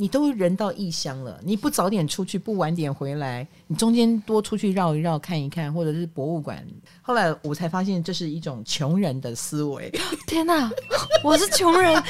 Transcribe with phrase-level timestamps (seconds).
[0.00, 6.64] 你都人到异乡了，你不早点出去，不晚点回来，你中间多出去绕一绕，看一看，或者是博物馆。
[7.02, 9.90] 后来我才发现，这是一种穷人的思维。
[10.24, 10.70] 天哪，
[11.24, 12.00] 我是穷人。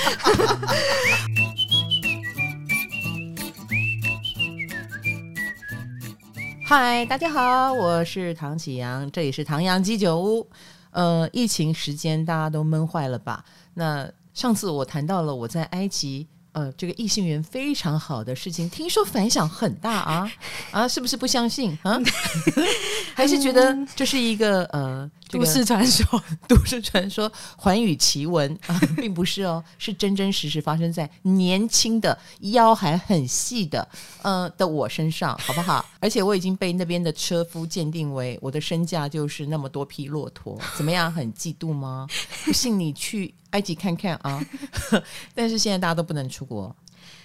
[6.66, 10.46] 嗨，大家好，我是唐启阳，这里是唐阳鸡酒屋。
[10.90, 13.42] 呃，疫情时间大家都闷坏了吧？
[13.72, 16.26] 那上次我谈到了我在埃及。
[16.58, 20.32] 呃，这个异性缘非常好的事情，听说反响很大啊
[20.72, 20.88] 啊！
[20.88, 21.96] 是不是不相信啊？
[23.14, 26.20] 还是觉得这是一个呃都市传说？
[26.48, 33.86] 都市传说，寰宇奇闻啊，并不是哦，是真真实实发生在年轻的腰还很细的
[34.22, 35.84] 呃的我身上，好不好？
[36.00, 41.12] 而且我已经被那边的车夫鉴定为我的身价就是那么多匹骆驼，怎么样？
[41.12, 42.08] 很嫉妒吗？
[42.44, 43.32] 不信你去。
[43.50, 44.44] 埃及看看啊，
[45.34, 46.74] 但是现在大家都不能出国，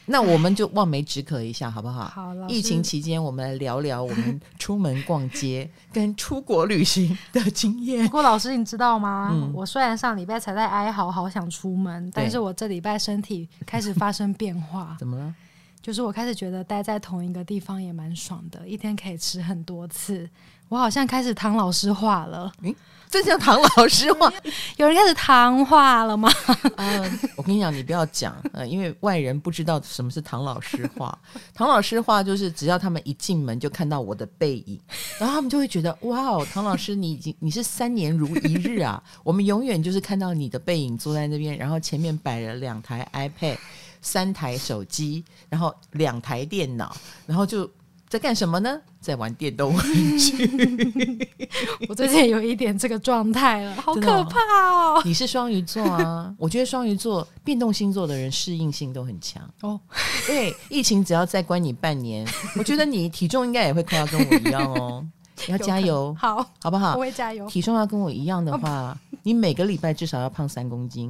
[0.06, 2.06] 那我们就望梅止渴一下，好不好？
[2.06, 2.48] 好了。
[2.50, 8.06] 疫情期间，我们来聊聊我们出门逛街 跟出国旅行的经验。
[8.06, 9.30] 不过，老师，你知道吗？
[9.32, 14.96] 嗯、我虽然上礼拜才在哀嚎，好想出门，但是我这礼拜身体开始发生变化。
[15.00, 15.34] 怎么了？
[15.82, 20.30] 就是我开始觉得待在同一个地方也蛮爽的，一天可以吃很多次。
[20.70, 22.52] 我好像开始唐老师化了。
[22.62, 22.74] 嗯
[23.14, 24.34] 这叫唐老师话，
[24.78, 26.32] 有人开始唐话了吗？
[26.76, 27.00] 呃，
[27.38, 31.16] 我跟你讲，你不要讲，呃，因为外人不知道什么是唐老师话。
[31.54, 34.82] 唐老师话就是，只要他们一进门就看到我的背影，
[35.20, 39.04] 然后他们就会觉得，哇哦，唐老师，你已经你是三年如一日啊！
[39.24, 43.58] 我们永远就是看到你的背影坐在那边，然后前面摆了两台 iPad，
[44.02, 46.98] 三台手机，然后两台电脑，
[47.28, 47.70] 然后就。
[48.14, 48.80] 在干什么呢？
[49.02, 49.84] 在玩电动玩
[50.20, 51.28] 具。
[51.90, 55.02] 我最近有一点这个状态了，好可怕哦！
[55.04, 56.32] 你是双鱼座啊？
[56.38, 59.80] 我觉得双鱼座变动星座的人适应性都很强哦。
[60.28, 62.24] 对，疫情只要再关你半年，
[62.56, 65.04] 我觉得你体重应该也会快要跟我一样哦。
[65.48, 66.94] 你要加油，好，好不好？
[66.94, 67.48] 我会加油。
[67.48, 71.10] 体重要跟我一样的话，你每个礼拜至少要胖三公斤。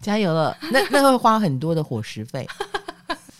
[0.00, 2.46] 加油了，那那会花很多的伙食费。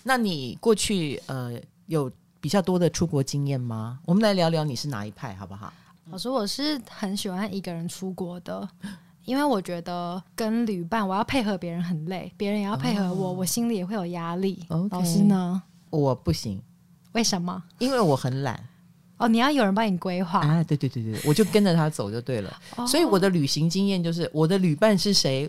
[0.02, 1.52] 那你过去呃
[1.86, 4.00] 有比较多的出国经验吗？
[4.04, 5.72] 我们来聊聊你是哪一派好不好？
[6.10, 8.68] 老师，我是很喜欢一个人出国的，
[9.24, 14.64] 因为我觉得跟旅伴我要配合别人很累，别人也要配合我，哦、我心里也会有压力。
[14.68, 15.62] Okay, 老师呢？
[15.90, 16.60] 我不行，
[17.12, 17.62] 为什么？
[17.78, 18.60] 因为我很懒。
[19.18, 20.64] 哦，你要有人帮你规划啊？
[20.64, 22.52] 对对对对，我就跟着他走就对了。
[22.76, 25.48] 哦、所以我的旅行经验就是，我的旅伴是谁，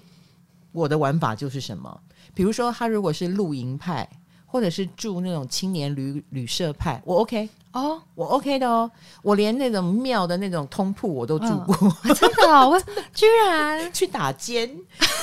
[0.72, 2.00] 我的玩法就是什么。
[2.36, 4.08] 比如说，他如果是露营派。
[4.54, 8.90] 或者是住那种青年旅旅社派，我 OK 哦，我 OK 的哦，
[9.24, 12.80] 我连那种庙的那种通铺我都住过，哦、真的、哦，我
[13.16, 14.70] 居然 去打尖，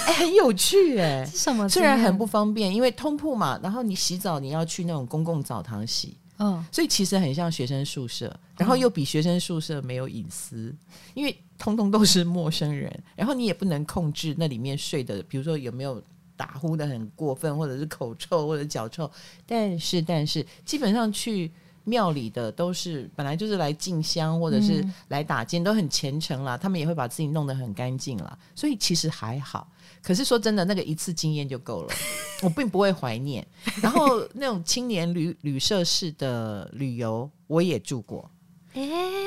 [0.07, 1.69] 哎，很有趣哎， 什么？
[1.69, 10.75] 虽然很不方便，因为通铺嘛，然后你洗澡你要去那种公共澡堂洗，嗯，所以其实很像学生宿舍，然后又比学生宿舍没有隐私，
[11.15, 16.03] 因为通通都是陌生人，然后你也不能控制那里面睡的，比如说有没有。
[16.41, 19.11] 打呼的很过分，或者是口臭或者脚臭，
[19.47, 21.53] 但是但是基本上去
[21.85, 26.57] 庙里的都是本来就是来进香或者是来打尖，都很虔诚啦。
[26.57, 29.71] 他们也会把自己弄得很干净啦，所以其实还好。
[30.03, 31.95] 可是说真的，那个一次经验就够了，
[32.41, 33.47] 我并不会怀念。
[33.83, 38.31] 然后那种青年旅旅社式的旅游，我也住过，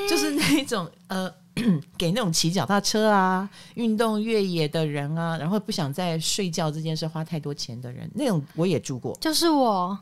[0.10, 1.32] 就是那种呃。
[1.98, 9.16] 给那种骑脚踏车啊、运动越野的人啊，然后不想在睡觉这件事花太多钱的人，那种我也住过。
[9.22, 9.98] 就是我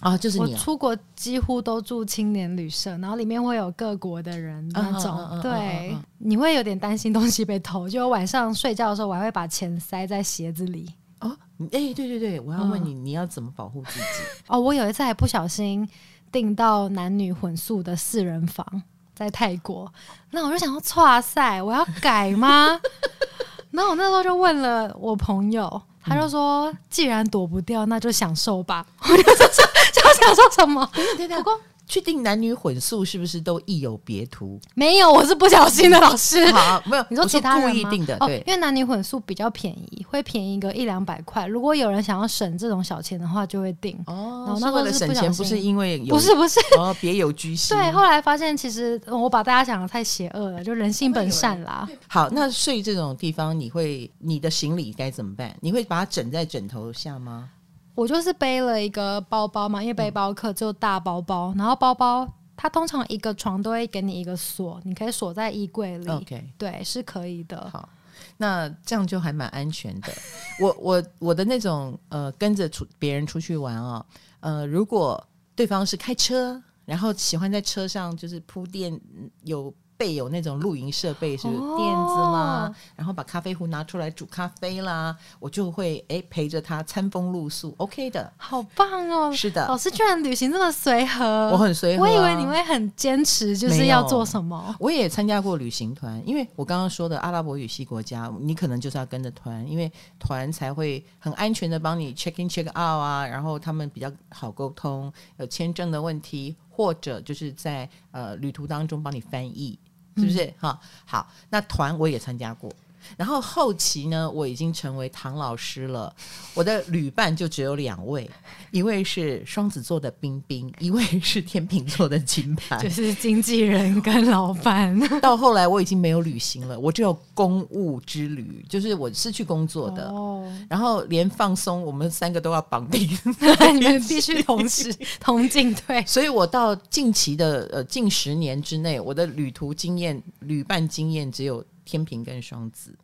[0.00, 0.48] 啊，就是你、啊。
[0.52, 5.40] 我出国几乎都住青年旅社，然后里面会有各国的人那种。
[5.40, 10.92] 对，你会有点担心东西被偷，就晚上睡觉的时候，我还会把钱塞在鞋子里。
[11.20, 11.30] 哦，
[11.70, 14.06] 哎，对对对，我要问你，嗯、你要怎么保护自己？
[14.48, 15.88] 哦，我有一次还不小心
[16.32, 18.82] 订到男女混宿的四人房。
[19.20, 19.86] 在泰国，
[20.30, 22.80] 那我就想说，哇塞，我要改吗？
[23.70, 28.86] 然后我那时候就问了我朋友，他就说，既然躲不掉，那就享受吧。
[29.02, 29.46] 我就说，
[29.92, 30.90] 就想说什么？
[31.28, 31.60] 不过。
[31.90, 34.60] 去定男女混宿是不是都意有别图？
[34.76, 36.46] 没有，我是不小心的，老师。
[36.54, 41.48] 好，没有，你说其他人故意订的，对，因为男女混宿比较便宜，会便宜个一两百块。
[41.48, 43.98] 如果有人想要省这种小钱的话，就会定。
[44.06, 47.74] 哦，然后那为了省钱，不是因为有不是不是哦，别有居心。
[47.76, 51.88] 对，后来发现其实我把大家想的太邪恶了，就人性本善啦。
[52.06, 55.52] 好，那睡这种地方，你会你的行李该怎么办？
[55.60, 57.48] 你会把它枕在枕头下吗？
[57.94, 62.26] 我就是背了一个包包嘛，因为背包客就大包包，然后包包。
[62.56, 66.06] 它通常一个床都会给你一个锁，你可以锁在衣柜里。
[66.10, 67.70] OK，对，是可以的。
[67.70, 67.88] 好，
[68.36, 70.12] 那这样就还蛮安全的。
[70.60, 74.06] 我我我的那种呃，跟着出别人出去玩啊、哦，
[74.40, 79.00] 呃，如果对方是开车，然后喜欢在车上就是铺垫
[79.44, 79.72] 有。
[80.00, 89.30] 备有那种露营设备，是垫子啦，哦、然后把咖啡壶拿出来煮咖啡啦，我就会哎陪着他餐风露宿，OK 的，好棒哦！
[89.30, 94.74] 是的，老师居然旅行这么随和，我很随和、啊，我以为你会很坚持，就是要做什么。
[94.78, 109.78] 我也参加过旅行团，因为我刚刚说的阿拉伯语系国家，你可能就是要跟着团，因为团才会很安全的帮你 check in check out 啊，然后他们比较好沟通，有签证的问题，或者就是在呃旅途当中帮你翻译。
[110.16, 110.80] 是不是哈？
[111.06, 112.72] 好，那团我也参加过。
[113.16, 116.14] 然后后期呢，我已经成为唐老师了。
[116.54, 118.28] 我的旅伴就只有两位，
[118.70, 124.98] 一位是双子座的冰冰，一位是天秤座的金牌，就是经纪人跟老板。
[125.20, 130.08] 到后来我已经没有旅行了，我只有公务之旅，就是我是去工作的。
[130.08, 133.08] 哦，然后连放松，我们三个都要绑定，
[133.74, 136.04] 你们必须同时同进退。
[136.06, 141.64] 所以我到近期的呃近十年之内，我的旅途经验、旅伴经验只有。
[141.84, 142.96] 天平跟双子，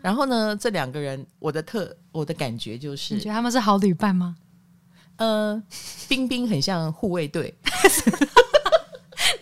[0.00, 4.36] 然后呢，这两个人，我的特，我的感觉就是，你觉得他们是好旅伴吗？
[5.16, 5.62] 呃，
[6.08, 7.54] 冰冰很像护卫队，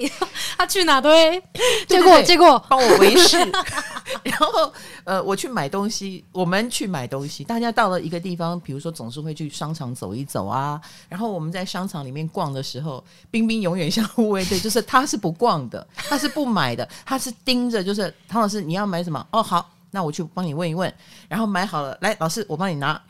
[0.56, 1.42] 他去哪都会，
[1.88, 3.38] 结果结果帮我维持。
[4.24, 4.72] 然后
[5.04, 10.80] 呃，我去买东西，我们去买东西，大家到了一个地方，比如说总是会去商场走一走啊。
[11.08, 19.24] 然后我们在商场里面逛的时候，冰冰永远像护卫队， 就是他是不逛的，他是不买的，他是盯着，就是唐老师你要买什么？
[19.30, 20.92] 哦，好，那我去帮你问一问。
[21.28, 23.00] 然后买好了，来，老师我帮你拿。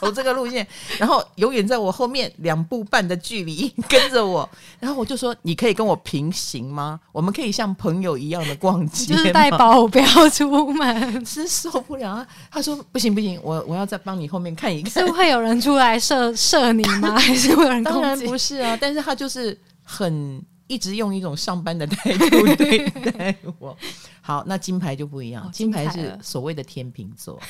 [0.00, 0.66] 走这个路线，
[0.98, 4.48] 然后永远在我后面两步半的距离跟着我，
[4.80, 6.98] 然后我就说：“你可以跟我平行吗？
[7.12, 17.16] 我们可以像朋友一样的逛街，就是带保镖出门， 是受不了啊。”他说：“不行不行，我我要再帮你后面看一看，是会有人出来射射你吗？
[17.18, 23.76] 还是会有人攻击？”当然不是啊，但是他就是很一直用一种上班的态度对待我。
[24.20, 27.40] 好，那金牌就不一样，哦、金牌是所谓的天秤座。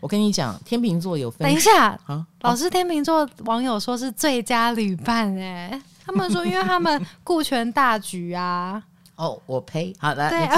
[0.00, 1.46] 我跟你讲，天秤座有分。
[1.46, 8.82] 等一下，啊、老师，天秤座网友说是最佳旅伴哎、欸， 他们说因为他们顾全大局啊。
[9.14, 9.94] 哦，我呸！
[10.00, 10.48] 好来，对，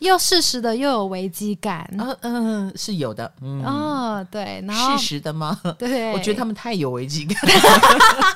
[0.06, 1.88] 又适时的又有危机感。
[1.96, 3.32] 嗯嗯，是有的。
[3.40, 5.58] 嗯、哦，对，然后适时的吗？
[5.78, 7.40] 对，我觉得他们太有危机感。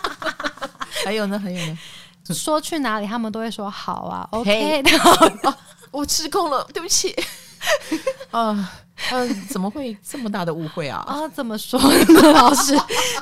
[1.05, 1.39] 还有呢？
[1.39, 1.79] 还有呢？
[2.31, 4.27] 说去哪里，他们都会说好啊。
[4.31, 4.83] OK，
[5.91, 7.15] 我失控了，对不起。
[8.31, 8.73] 啊。
[9.11, 11.05] 嗯、 呃，怎么会这么大的误会啊？
[11.07, 12.33] 啊，怎么说呢？
[12.33, 12.75] 老师，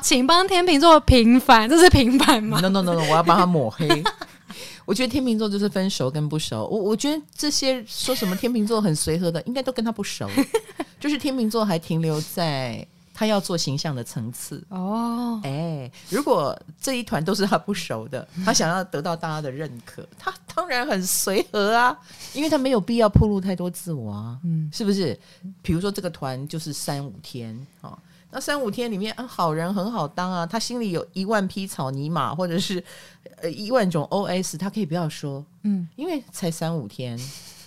[0.03, 3.89] 请帮天秤座平反，这是平反吗？No No No No，我要帮他抹黑。
[4.87, 6.67] 我觉得天秤座就是分熟跟不熟。
[6.67, 10.29] 我我觉得这些说什么天秤座很随和的，应该都跟他不熟。
[11.01, 12.87] 就是天秤座还停留在。
[13.15, 21.97] 他要做形象的层次哦，哎，如果这一团都是他不熟的，他想要得到大家的认可， 他当然很随和啊，
[22.33, 25.17] 因为他没有必要暴露太多自我啊，嗯，是不是？
[25.63, 27.97] 比如说这个团就是三五天啊，
[28.33, 32.83] 那三五天里面啊，好人很好当啊，他心里有一万匹草泥马，或者是
[33.41, 37.17] 呃一万种 OS，他可以不要说，嗯，因为才三五天。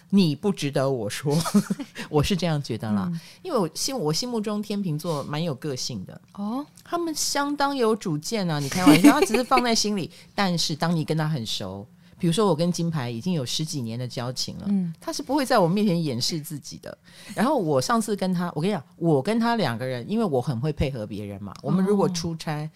[0.09, 1.37] 你不值得我说，
[2.09, 3.09] 我是这样觉得啦。
[3.11, 8.57] 嗯、因为我心我心目中天秤座蛮有个性的哦，他们相当有主见啊。
[8.57, 10.09] 你开玩笑，他只是放在心里。
[10.33, 11.85] 但是当你跟他很熟，
[12.17, 16.97] 比如说我跟金牌已经有十几年的交情了，嗯，他是不会在我面前掩饰自己的。
[17.35, 21.53] 然后我上次跟他，我跟你讲，我跟他两个人，因为我很会配合别人嘛。
[21.61, 22.69] 我们如果出差，哦、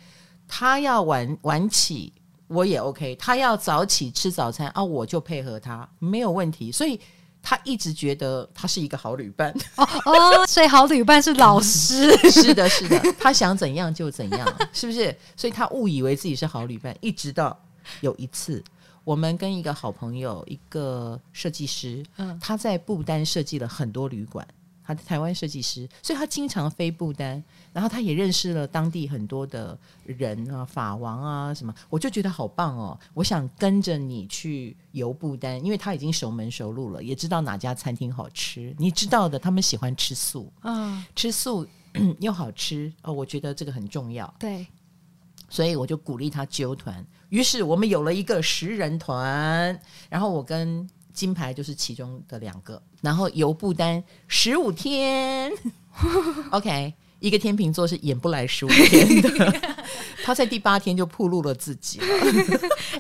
[0.50, 2.12] 他要晚晚起，
[2.48, 6.70] 我也 OK；他要早起吃早餐啊，我就配合他，没有问题。
[6.70, 7.00] 所以。
[7.42, 15.16] 他一直觉得他是一个好旅伴 哦哦，所以好旅伴是老师， 是的，是的，他想怎样就怎样， 是不是？
[15.36, 17.60] 所以他误以为自己是好旅伴，一直到
[18.02, 18.64] 有一次，
[19.04, 24.48] 我们跟一个好朋友，一个设计师，嗯，他在不丹设计了很多旅馆。
[24.84, 33.00] 他的台湾设计师，所以他经常飞不丹，然后他也认识了当地很多的人啊，法王啊什么，我就觉得好棒哦！
[33.14, 38.76] 我想跟着你去游不丹，因为他已经熟门熟路了，也知道哪家餐厅好吃。
[38.78, 41.66] 你知道的，他们喜欢吃素，啊，吃素
[42.20, 44.34] 又好吃哦，我觉得这个很重要。
[44.40, 44.66] 对，
[45.50, 50.90] 所以我就鼓励他揪团，于是我们有了一个十人团，然后我跟。
[51.14, 55.52] 金牌就是其中的两个，然后游不丹十五天，
[56.52, 59.54] OK，一个天秤座是演不来十五天的，
[60.24, 62.06] 他在第八天就暴露了自己了，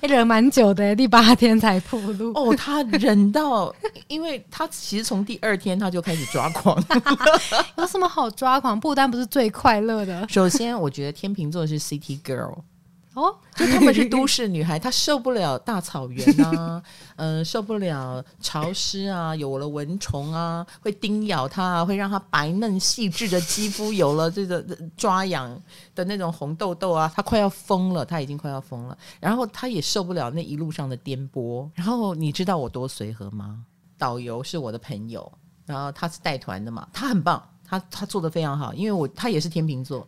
[0.01, 2.31] 欸、 忍蛮久的，第八天才暴露。
[2.33, 3.73] 哦，他忍到，
[4.07, 6.83] 因为他其实从第二天他就开始抓狂。
[7.77, 8.79] 有什么好抓狂？
[8.79, 10.27] 不丹不是最快乐的。
[10.29, 12.57] 首先，我觉得天秤座是 City Girl。
[13.13, 16.81] 哦，就他们是都市女孩，她受不了大草原啊，
[17.17, 24.65] 嗯、 呃，受不了潮湿啊，有了蚊虫啊，会叮咬她啊，会让她白嫩细致的肌肤有了这个
[24.95, 25.61] 抓痒
[25.93, 28.97] 的那种红痘痘啊，她快要疯了，她已经快要疯了。
[29.19, 31.69] 然后她也受不了那一路上的颠簸。
[31.75, 33.65] 然后你知道我多随和吗？
[33.97, 35.29] 导游是我的朋友，
[35.65, 40.07] 然后他是带团的嘛，他很棒，他他做的非常好，因为我他也是天秤座。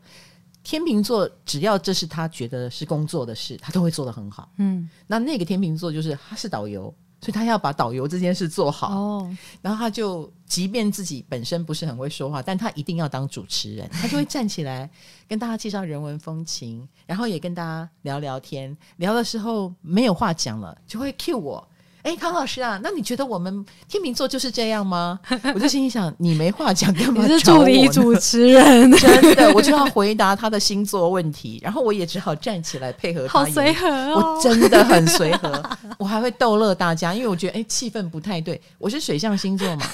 [0.63, 4.49] 天秤座只要这是他觉得是工作的事，他都会做得很好。
[4.57, 6.83] 嗯，那那个天秤座就是他是导游，
[7.19, 8.87] 所以他要把导游这件事做好。
[8.95, 14.89] 哦，然后他就即便自己本身不是很会说话，但他一定要当主持人，他就会站起来
[15.27, 18.75] 跟大家介绍人文风情，然后也跟大家聊聊天。
[18.97, 21.67] 聊的时候没有话讲了，就会 cue 我。
[22.03, 25.17] 哎，康老师啊，那你觉得我们天秤座就是这样吗？
[25.55, 27.25] 我就心里想，你没话讲干嘛？
[27.25, 33.39] 你是助理主持人， 真的，我就要回答他的星座问题， 然后我也只好站起来配合他。
[33.39, 38.61] 好随和哦，我真的很随和，我还会逗乐大家，因为我觉得哎，气氛不太对。
[38.77, 39.85] 我是水象星座嘛，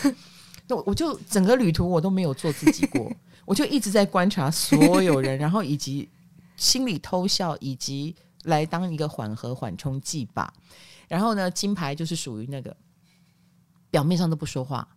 [0.68, 3.12] 那我就整个旅途我都没有做自己过，
[3.46, 6.10] 我就一直在观察所有人，然后以及
[6.58, 10.52] 心里偷笑，以及来当一个缓和缓冲剂吧。
[11.10, 12.74] 然后呢，金牌就是属于那个
[13.92, 14.88] 表面上都不说话，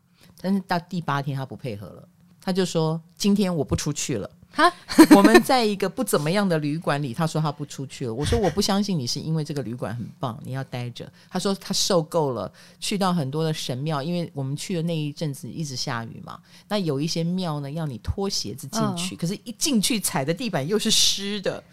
[0.40, 2.08] 但是到第八天他不配合了，
[2.40, 4.70] 他就说：“今天我不出去了。”哈，
[5.16, 8.12] 我们在一个不怎么样的旅馆里，他说他不出去了。
[8.12, 11.10] 我说我不相信你是因为这个旅馆很棒，你要待着。
[11.30, 16.38] 他说他受够了，去到很多的神庙，因为我们去的那一阵子一直下雨嘛，
[16.68, 21.64] 那有一些庙呢要你脱鞋子进去，哦、可是一进去踩的地板又是湿的。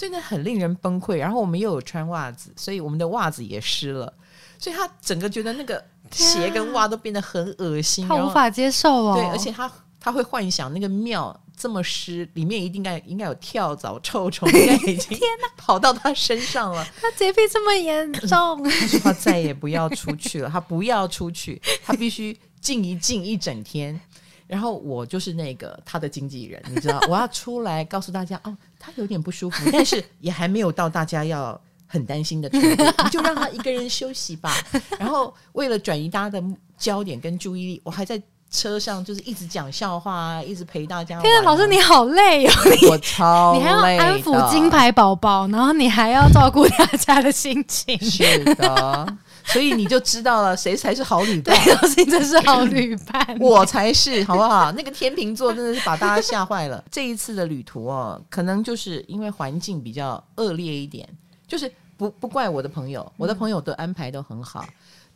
[0.00, 1.18] 所以呢，很令人崩溃。
[1.18, 4.10] 然后我们又有穿袜子，所以我们的袜子也湿了。
[4.58, 9.14] 所以他整个觉得那个鞋跟袜都变得很恶心，他无法接受哦。
[9.14, 16.82] 对，而且他他会幻想那个庙这么湿，里面一定该应该有跳蚤、臭虫， 应该已经天哪跑到他身上了。
[16.98, 24.00] 他洁癖这么严重，他说他再也不要出去了，他不要出去，他必须静一静一整天。
[24.46, 28.56] 然后我就是那个他的经纪人，你知道，我要出来告诉大家哦。
[28.80, 34.52] 他有点不舒服， 但是也还没有到大家要很担心的程度，你就让他一个人休息吧。
[34.98, 36.42] 然后为了转移大家的
[36.78, 38.20] 焦点跟注意力，我还在
[38.50, 41.20] 车上就是一直讲笑话啊，一直陪大家。
[41.20, 42.52] 天啊，老师你好累哦！
[42.90, 47.96] 我超累，你还要安抚金牌宝宝，然后你还要照顾大家的心情。
[48.00, 49.16] 是的。
[49.52, 51.56] 所以你就知道了，谁才是好旅伴？
[51.56, 54.70] 老师，这是好旅伴，我才是，好不好？
[54.72, 56.82] 那个天秤座真的是把大家吓坏了。
[56.90, 61.08] 这一次的旅途哦，可能就是因为环境比较恶劣一点，
[61.48, 64.64] 就是不不怪我的朋友，我的朋友的安排都很好，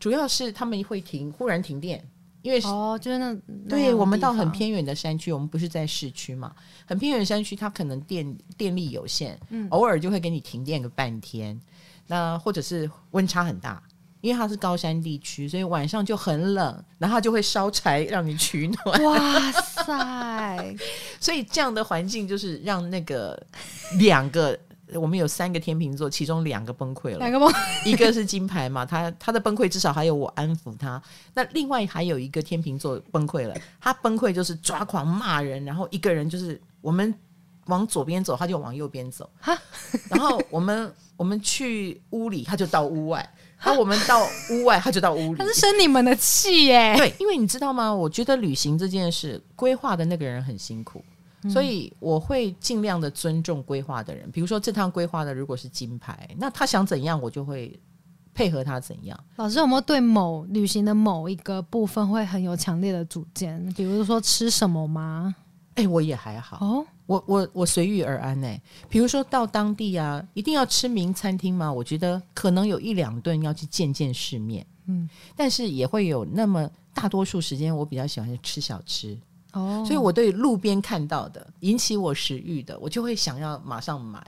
[0.00, 2.04] 主要是他们会停，忽然停电，
[2.42, 3.34] 因为哦，就是那
[3.68, 6.52] 对我们到很偏远的山区，我们不是在市区嘛，
[6.86, 11.58] 很偏远的山区，它可能电电力有限，嗯，偶尔就会给你停电个半天，
[12.08, 13.80] 那或者是温差很大。
[14.24, 19.04] 因为它是高山地区，所以晚上就很冷，然后它就会烧柴让你取暖。
[19.04, 20.76] 哇塞！
[21.20, 23.38] 所以这样的环境就是让那个
[23.98, 24.58] 两个，
[24.94, 27.18] 我们有三个天秤座，其中两个崩溃了。
[27.18, 27.52] 两个崩，
[27.84, 31.02] 一个是金牌嘛，他他的崩溃至少还有我安抚他。
[31.34, 37.14] 那另外还有一个天秤座崩溃了，他崩溃就是抓狂骂人，然后一个人就是我们
[37.66, 39.28] 往左边走，他就往右边走。
[39.38, 39.54] 哈，
[40.08, 43.28] 然后我们我们去屋里，他就到屋外。
[43.64, 45.38] 那我们到屋外，他就到屋里。
[45.38, 46.94] 他是生你们的气耶。
[46.96, 47.92] 对，因为你知道吗？
[47.92, 51.04] 我觉得旅行这件事，规划的那个人很辛苦，
[51.42, 54.30] 嗯、所以我会尽量的尊重规划的人。
[54.30, 57.78] 比如说这趟规划的如果是金牌，那他想怎样，我就会
[58.34, 59.18] 配合他怎样。
[59.36, 63.64] 老师有没有对某旅行的某一个部分会很有强烈的主见？
[63.76, 65.34] 比如说吃什么吗？
[65.76, 66.58] 哎、欸，我也还好。
[66.60, 68.62] 哦，我我我随遇而安呢、欸。
[68.88, 71.70] 比如说到当地啊，一定要吃名餐厅吗？
[71.72, 74.66] 我觉得可能有一两顿要去见见世面。
[74.86, 79.18] 嗯，但是也会有那么大多数时间，我比较喜欢吃小吃。
[79.52, 84.22] 哦，所以我对路边看到的引起我食欲的，我就会想要马上买，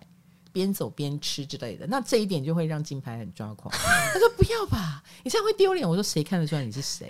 [0.52, 1.86] 边走边吃之类的。
[1.86, 3.70] 那这一点就会让金牌很抓狂。
[3.74, 7.08] 他说：“不要吧，你这样会丢脸。”我说：“谁看得出来你是谁？”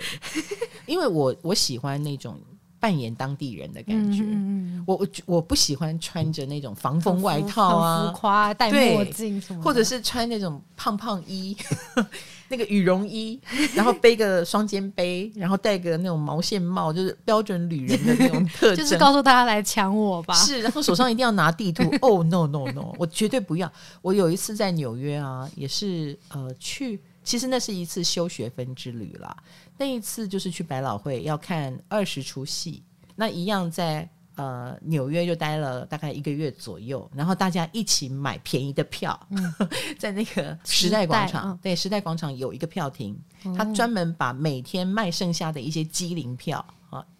[0.86, 2.40] 因为我我喜欢那种。
[2.86, 4.22] 扮演当地人的感觉。
[4.22, 11.56] 嗯、我我我不喜欢穿着那种防风外套啊，浮夸，戴墨镜什么，或者是穿那种胖胖衣。
[12.48, 13.40] 那个羽绒衣，
[13.74, 20.32] 然后背个双肩背，然后戴个那种毛线帽，就是标准旅人的那种特征， 就是告诉大家来抢我吧。
[20.34, 21.82] 是，然后手上一定要拿地图。
[22.00, 23.68] 哦、oh, no no no，我绝对不要。
[24.00, 29.36] 我有一次在纽约啊，也是呃去，其实那是一次修学分之旅啦。
[29.76, 32.82] 那一次就是去百老汇要看二十出戏，
[33.14, 34.08] 那一样在。
[34.36, 39.54] 呃，纽约就待了大概一个月左右，然后大家一起买便宜的票，嗯、
[39.98, 43.18] 在那个时代广场，哦、对，时代广场有一个票亭，
[43.56, 46.62] 他专门把每天卖剩下的一些机灵票。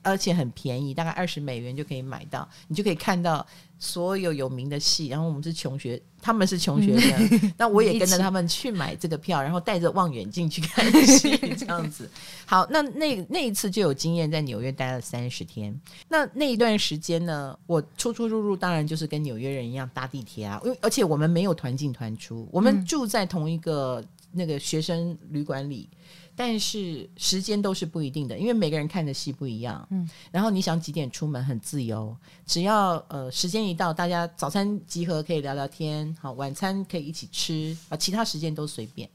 [0.03, 3.45] 而且很便宜，大概二十美元就可以买到，你就可以看到
[3.79, 5.09] 所有有名的戏。
[5.09, 12.09] 然后我们是穷学，他们是穷学生，那我也 跟着他们去买这个票，然后带着望远镜去看戏，这样子。
[12.45, 15.79] 好，那那那一次就有经验，在纽约待了三十天。
[16.09, 25.89] 那那一段时间呢，我出出入入当然就是跟纽约人一样搭地铁啊，因为而且我们没有团进团出，我们住在同一个那个学生旅馆里。
[26.37, 29.85] 但是时间都是不一定的，因为每个人看的戏不一样。
[29.91, 32.15] 嗯，然后你想几点出门很自由，
[32.47, 39.09] 只要呃时间一到，大家早餐集合可以聊聊天，好，晚餐可以一起吃啊，其他时间都随便。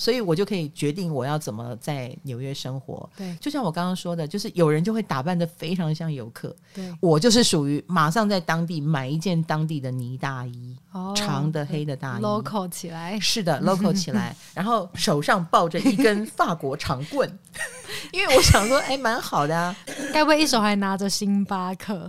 [0.00, 3.10] 所以我就可以决定我要怎么在纽约生活。
[3.16, 6.54] 对，就像我刚刚说的，就是有人就会打扮的非常像游客。
[6.72, 13.18] 对，我就是属于马上在当地买一件当地的呢大衣，哦、长的黑的大衣，local 起来。
[13.18, 17.28] 是的， local 起来，然后手上抱着一根法国长棍，
[18.12, 19.74] 因为我想说，哎，蛮好的啊。
[20.12, 22.08] 该不会一手还拿着星巴克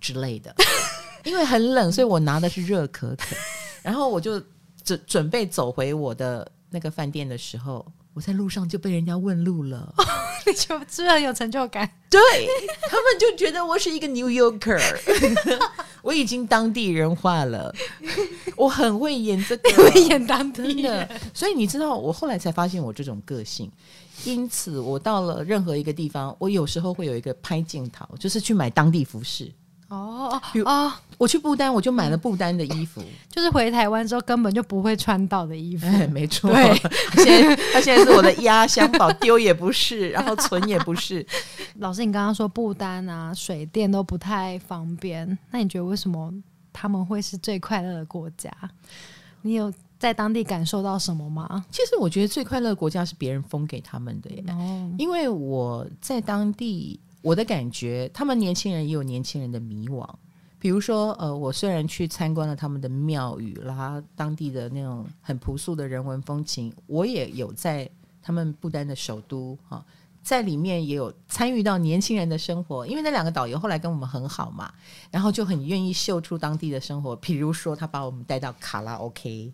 [0.00, 0.52] 之类的？
[1.22, 3.36] 因为很冷，所以我拿的是热可可。
[3.80, 4.42] 然后我就
[4.82, 6.50] 准准备走回我的。
[6.70, 7.84] 那个饭店的时候，
[8.14, 9.92] 我在路上就被人家问路了，
[10.46, 11.90] 你就是不是很有成就感？
[12.08, 12.20] 对，
[12.88, 14.80] 他们就觉得我是一个 New Yorker，
[16.02, 17.74] 我已经当地人化了，
[18.56, 21.08] 我很会演这个，会演当地的。
[21.34, 23.70] 所以你知道，我后来才发现我这种个性，
[24.24, 29.52] 因此我到了任何一个地方，我有时候会有一个拍镜头，就是去买当地服饰。
[29.90, 35.84] 哦哦，我去不丹，我就买了不丹的衣服， 就是回台湾之后根本就不会穿到的衣服。
[35.84, 36.74] 哎，没错，对，
[37.24, 41.26] 现在他现在是我的压箱宝，丢也不是， 然后存也不是。
[41.78, 46.32] 老师，你刚刚说不丹啊，水电都不太方便，那你觉得为什么
[46.72, 48.48] 他们会是最快乐的国家？
[49.42, 51.64] 你有在当地感受到什么吗？
[51.72, 57.00] 其实我觉得最快乐的国家是别人封给他们的耶，哦，因为我在当地。
[57.22, 60.08] 我的感觉，他们年轻人也有年轻人的迷惘。
[60.58, 67.88] 比如说，呃，我虽然去参观了他们的庙宇啦，当地的那种很朴素的人文风情，我也有在
[68.20, 69.84] 他们不丹的首都哈。
[70.22, 74.70] 在里面也有参与到年轻人的生活，因为那两个导游后来跟我们很好嘛，
[75.10, 77.16] 然后就很愿意秀出当地的生活。
[77.16, 79.50] 比如说，他把我们带到卡拉 OK，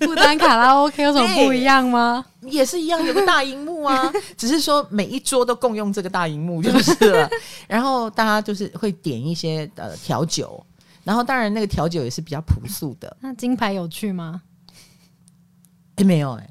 [0.00, 2.24] 不丹卡拉 OK 有什么不一样吗？
[2.42, 7.28] 也是一样，有个大荧幕啊， 只是说每一桌都共用这个大荧幕就是了。
[7.66, 10.64] 然后大家就是会点一些呃调酒，
[11.02, 13.14] 然后当然那个调酒也是比较朴素的。
[13.20, 14.42] 那金牌有趣吗？
[15.96, 16.50] 哎，没有哎。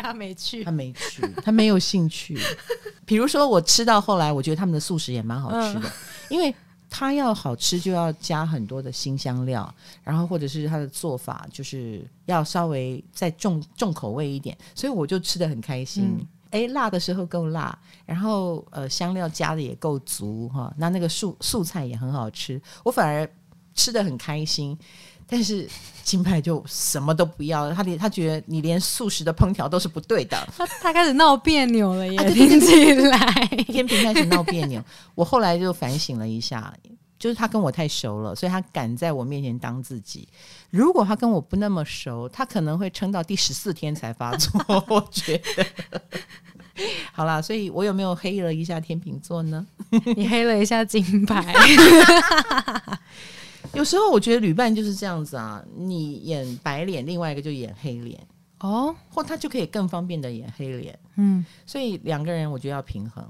[0.00, 2.38] 他没去，他没去，他没有兴趣。
[3.06, 5.92] 比如说，我吃到后来，我觉得他们的素食也蛮好吃的，嗯、
[6.30, 6.54] 因为
[6.88, 16.24] 他要好吃就要加很多的新香料，然后或者是他的做法就是要稍微再重重口味一点，所以我就吃的很开心。
[16.50, 17.76] 哎、嗯，辣的时候够辣，
[18.06, 23.28] 然后呃香料加的也够足哈，那那个素素菜也很好吃，我反而
[23.74, 24.78] 吃的很开心。
[25.26, 25.68] 但是
[26.02, 33.18] 金牌就什么都不要了，他连他觉得你连素食的烹调都是不对的， 他他开始闹别扭了耶，啊、听起来
[33.66, 34.82] 天平开始闹别扭。
[35.14, 36.72] 我后来就反省了一下，
[37.18, 40.28] 就是他跟我太熟了，所以他敢在我面前当自己。
[40.70, 44.84] 如果他跟我不那么熟，他可能会撑到第十四天才发作。
[44.88, 46.02] 我觉得，
[47.12, 49.66] 好啦，所以我有没有黑了一下天秤座呢？
[50.16, 51.54] 你黑了一下金牌。
[53.72, 58.20] 有时候我觉得旅伴就是这样子啊，你演白脸，另外一个就演黑脸
[58.60, 63.26] 哦，或他就可以更方便的演黑脸，嗯，所以两个人我觉得要平衡，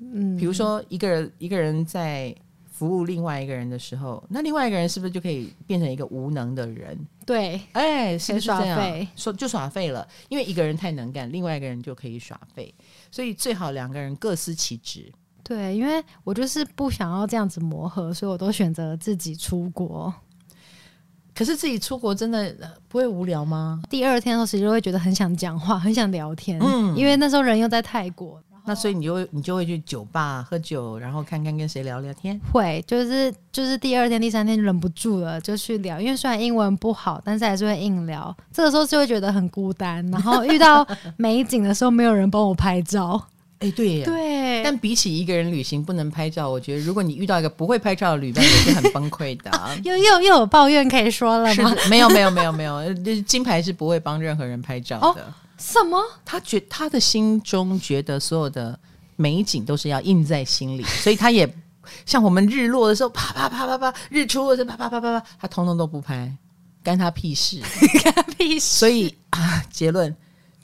[0.00, 2.34] 嗯，比如说一个人一个人在
[2.70, 6.96] 服务另外一个人的时候，那另外一个人是不是就可以变成一个无能的人？
[7.26, 9.06] 对，哎，是不是这样？
[9.16, 12.72] 说就耍废了，因为一个人太能干，另外一个人就可以耍废，
[13.10, 15.12] 所以最好两个人各司其职。
[15.48, 20.12] 对，因为我就是不想要这样子磨合，所以我都选择自己出国。
[21.34, 22.54] 可是自己出国真的
[22.86, 23.80] 不会无聊吗？
[23.88, 26.60] 第二天的时候，其实会觉得很想讲话，很想聊天。
[26.60, 32.38] 嗯，因为那时候人又在泰国，那所以你就会你就会去酒吧喝酒，然后看看跟谁聊聊天。
[32.52, 38.36] 会，就是就是第二天、第三天忍不住了就去聊，因为虽然英文不好，但是还是会硬聊。
[38.52, 43.24] 这个时候就会觉得很孤单，然后遇到 美景的时候没有人帮我拍照。
[43.60, 44.62] 哎，对对。
[44.62, 49.50] 但比起一个人旅行不能拍照，我觉得如果你遇到一个不会拍照的旅伴，也是很崩溃的。
[49.50, 51.74] 啊、又又又有抱怨可以说了吗？
[51.90, 52.92] 没有没有没有没有，
[53.26, 55.06] 金牌是不会帮任何人拍照的。
[55.06, 55.16] 哦
[55.58, 56.00] 什么？
[56.24, 58.78] 他觉他的心中觉得所有的
[59.16, 61.52] 美景都是要印在心里，所以他也
[62.06, 66.32] 像我们日落的时候啪啪啪啪啪，日出的时候啪啪啪啪啪，他通通都不拍，
[66.84, 67.60] 干他屁事，
[68.04, 68.66] 干他屁事。
[68.66, 70.14] 所以啊，结论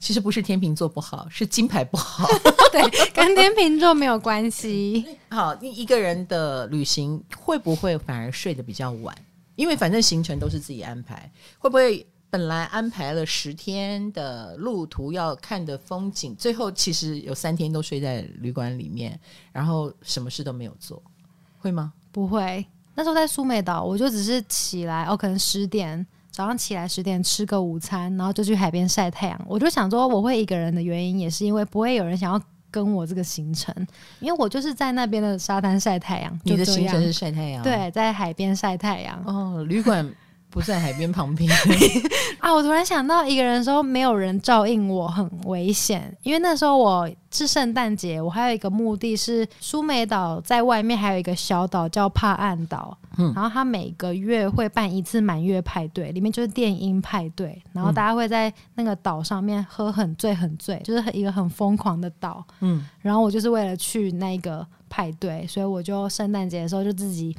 [0.05, 2.29] 其实不是天秤座不好，是金牌不好。
[2.71, 2.83] 对，
[3.15, 5.03] 跟天秤座没有关系。
[5.31, 9.17] 好，你一个人的旅行会不会反而睡得比较晚？
[9.57, 12.07] 因为反正行程都是自己安排，会不会？
[12.29, 19.19] 本来安排了十天的路途要看的风景，最后其实有三天都睡在旅馆里面，
[19.53, 21.01] 然后什么事都没有做，
[21.61, 21.93] 会吗？
[22.11, 22.67] 不会。
[22.97, 29.41] 那时候在苏梅岛，我就只是起来，哦，可能十点早上起来十点吃个午餐，然后就去海边晒太阳。
[29.47, 32.43] 我就想说，我会一个人的原因，也是因为不会有人想要
[32.73, 33.73] 跟我这个行程，
[34.19, 36.41] 因为我就是在那边的沙滩晒太阳。
[36.43, 37.63] 你的行程是晒太阳？
[37.63, 39.23] 对，在海边晒太阳。
[39.25, 40.13] 哦，旅馆。
[40.55, 41.51] 不在海边旁边
[42.39, 42.55] 啊！
[42.55, 46.17] 我突然想到，一个人的时候没有人照应我，很危险。
[46.23, 52.97] 因为那时候我是圣诞节，我还有一个目的是苏梅岛，在外面还有一个小岛叫帕岸岛。
[53.17, 62.45] 嗯，然后他每个月会办一次满月派对，里面就是电音派对，然后大家会在那个岛上面喝很醉很醉，就是一个很疯狂的岛。
[62.61, 67.37] 嗯，然后我就是为了去那个派对，所以我就圣诞节的时候就自己。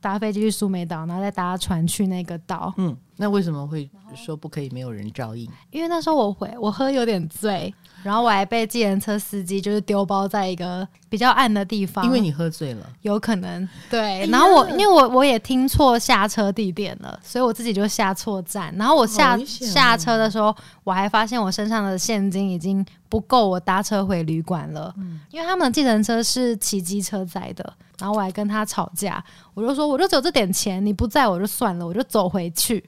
[0.00, 2.72] 搭飞机去苏梅岛，然后再搭船去那个岛。
[2.78, 5.46] 嗯，那为什么会说不可以没有人照应？
[5.70, 12.02] 因为那时候我回我喝有点醉，然后我还被计程车司机就是丢包在一个比较暗的地方。
[12.06, 14.26] 因为你喝醉了，有可能对。
[14.28, 18.74] 然后我、哎、因为我我也听错下车地点了，所以我自己就下错站。
[18.78, 24.94] 然后我下下车的时候，我还发现我身上的现金已经不够我搭车回旅馆了。
[24.96, 27.74] 嗯，因为他们的计程车是骑机车载的。
[27.98, 32.82] 然后我还跟他吵架，我就说我就只有这点钱，你不在我就算了，我就走回去。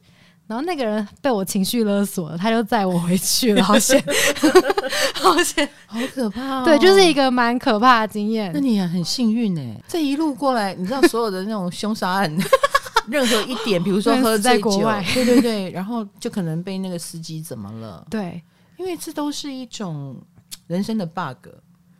[0.46, 4.02] 然后那个人被我情绪勒索了，他就载我回去了，好险，
[5.14, 6.64] 好险，好可怕哦！
[6.64, 8.50] 对，就是一个蛮可怕的经验。
[8.52, 12.37] 那你也很幸运哎，这一路过来，你知道所有的那种凶杀案，
[13.09, 18.07] 任何一点，比如说喝醉酒，在国外，对对对，然后就可能被那个司机怎么了？
[18.11, 18.42] 对，
[18.76, 20.20] 因为这都是一种
[20.66, 21.48] 人生的 bug。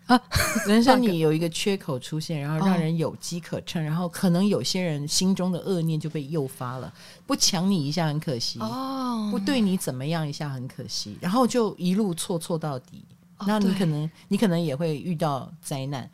[0.07, 0.21] 啊，
[0.67, 6.93] 人生你有一个缺口出现，然后让人有机可乘，然后可能有些人心中的恶念就被诱发了，
[7.27, 13.05] 不抢你一下很可惜，哦，不对你怎么样一下很可惜，然后就一路错错到底，
[13.47, 16.11] 那你可能你可能也会遇到灾难。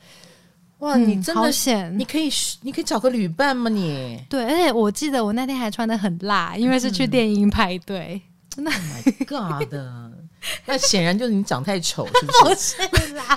[0.78, 3.68] 哇，你真的险，你可以你可以找个旅伴吗？
[3.68, 8.22] 你对，而且我记得我那天还穿的很辣，因为是去电音派对。
[8.48, 10.12] 真的，My God 的。
[10.66, 12.76] 那显然就是你长太丑，是不是？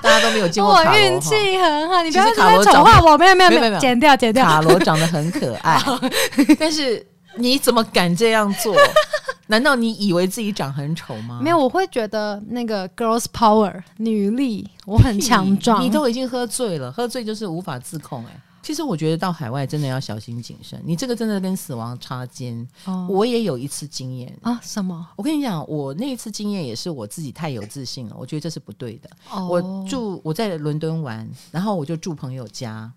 [0.02, 0.92] 家都没有见过卡罗。
[0.92, 3.18] 我运气很好，你不要再丑化我。
[3.18, 4.44] 没有没有没有，剪掉剪掉。
[4.44, 5.80] 卡罗长得很可爱，
[6.58, 7.04] 但是
[7.36, 8.76] 你怎么敢这样做？
[9.48, 11.40] 难道你以为自己长很丑吗？
[11.42, 15.82] 没有，我会觉得那个 girls power 女力，我很强壮。
[15.82, 18.40] 你都已经喝醉了，喝醉就是无法自控哎。
[18.62, 22.66] 其实我觉得到海外真的要小心谨慎，你这个真的跟死亡擦肩。
[22.84, 25.06] 哦、我也有一次经验啊，什么？
[25.16, 29.10] 我跟你讲，我那一次经验也是我自己太有自信了，我觉得这是不对的。
[29.30, 32.90] 哦、我住我在伦敦玩，然后我就住朋友家，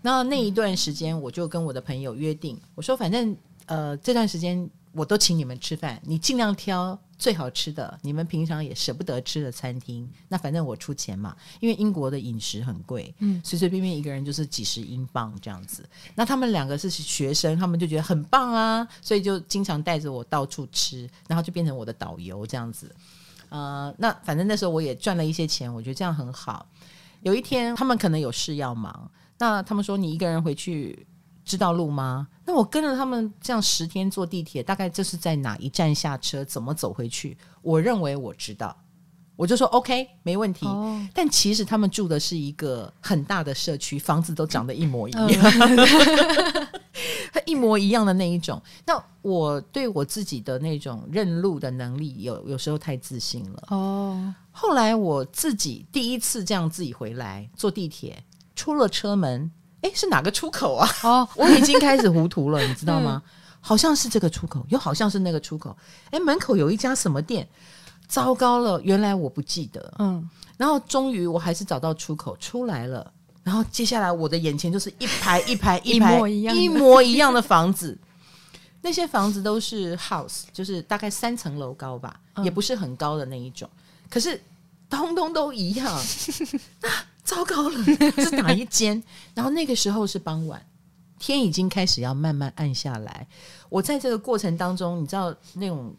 [0.00, 6.98] 然后那一段时间我就跟我的朋友约定，我说反正呃这段时间我都请你们吃饭，你尽量挑。
[7.20, 11.36] 最好吃的，你们平常也舍不得吃的餐厅，那反正我出钱嘛。
[11.60, 15.86] 因为英国的饮食很贵，嗯，随随便便一个人就是几十英镑这样子。
[16.14, 22.90] 那他们两个是学生，他们就觉得很棒啊，所以就经常带着我到处吃，然后就变成我的导游这样子。
[23.50, 26.66] 呃，那反正那时候我也赚了一些钱，我觉得这样很好。
[27.20, 31.06] 有一天他们可能有事要忙，那他们说你一个人回去。
[31.50, 32.28] 知道路吗？
[32.44, 37.36] 那我跟着他们这样十天坐地铁，大概这是在哪一站下车，怎么走回去？
[37.60, 38.76] 我认为我知道，
[39.34, 40.64] 我就说 OK，没问题。
[40.64, 45.28] 哦、但其实他们住的是一个很大的社区，房子都长得一模一样，
[47.44, 48.62] 一模一样的那一种。
[48.86, 53.64] 那我对我自己的那种认路的能力有，有有时候太自信了。
[53.70, 58.22] 哦，后来我自己第一次这样自己回来坐地铁，
[58.54, 59.50] 出了车门。
[59.82, 60.88] 哎，是哪个出口啊？
[61.02, 63.22] 哦，我已经开始糊涂了， 你知道吗？
[63.24, 65.76] 嗯、好像是这个出口，又好像是那个出口。
[66.10, 67.48] 哎，门口有一家什么店，
[68.06, 69.92] 糟糕了，原来我不记得。
[69.98, 73.12] 嗯，然后终于我还是找到出口出来了。
[73.42, 77.98] 然后接下来我的眼前就是一排 一排一排一模一样一模一样的房子，
[78.82, 83.68] 那些房子都是 house，就是大概三层楼高吧，嗯、也不是很高的那一种。
[84.10, 84.38] 可是
[84.90, 85.86] 通通都一样，
[86.82, 86.90] 啊，
[87.24, 87.84] 糟糕了，
[88.16, 89.02] 是哪一间？
[89.34, 90.60] 然后那个时候是傍晚，
[91.18, 93.26] 天已经开始要慢慢暗下来。
[93.68, 95.94] 我在这个过程当中，你知道那种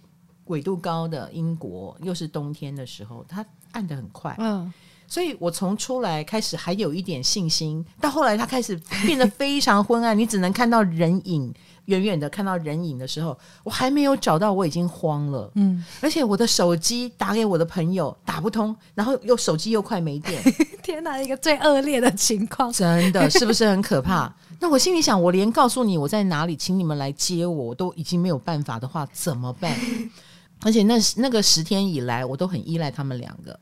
[0.45, 4.35] 纬度高的英国，又是冬天的时候，它暗的很快。
[4.39, 4.71] 嗯。
[5.07, 11.53] 所以我从出来开始还有一点信心，到后来它开始变得非常昏暗，你只能看到人影，
[11.91, 15.51] 远远的看到人影的时候，我还没有找到，我已经慌了。
[15.55, 20.41] 嗯，而且我的手机打给我的朋友打不通，然后又手机又快没电，
[20.81, 24.33] 天哪，一个最恶劣的情况，真的是不是很可怕？
[24.59, 29.75] 那我心里想，我连告诉你我在哪里，请你们来接我，我都已经没有办法的话，怎么办？
[30.63, 33.59] 而且那那个十天以来，我都很依赖他们两个。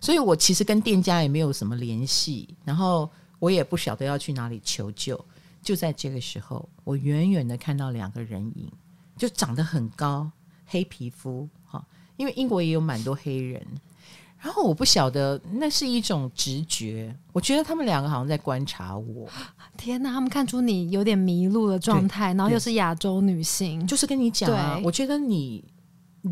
[0.00, 3.08] 所以我其实跟店家也没有什么联系，然后
[3.38, 5.18] 我也不晓得要去哪里求救。
[5.64, 8.70] 就在这个时候，我远远的看到两个人影，
[9.16, 10.30] 就长得很高，
[10.66, 11.84] 黑皮肤，哈，
[12.16, 13.66] 因为英国也有蛮多黑人。
[14.38, 19.26] 然后我不晓得那是一种直觉，我觉得他们两个好像在观察我。
[19.76, 25.64] 天哪，他们看出你有点迷路的状态，然后又是亚洲女性，就是跟你讲啊，我觉得你。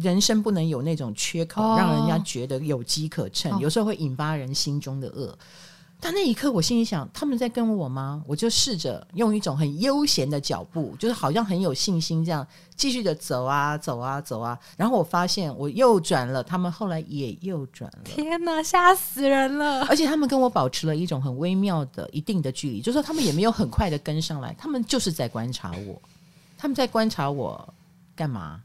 [0.00, 5.38] 人生不能有那种缺口，让人家觉得有机可乘，有时候会引发人心中的恶。
[6.04, 8.20] 但那一刻，我心里想，他们在跟我吗？
[8.26, 14.58] 我就试着用一种很悠闲的脚步，就是好像很有信心这样继续的走啊走啊走啊。
[14.76, 18.02] 然后我发现我右转了，他们后来也右转了。
[18.04, 19.86] 天哪，吓死人了！
[19.86, 26.02] 而且他们跟我保持了一种很微妙的一定的距离，就是说他们也没有很快的跟上来，他们就是在观察我。
[26.58, 27.72] 他们在观察我
[28.16, 28.60] 干嘛？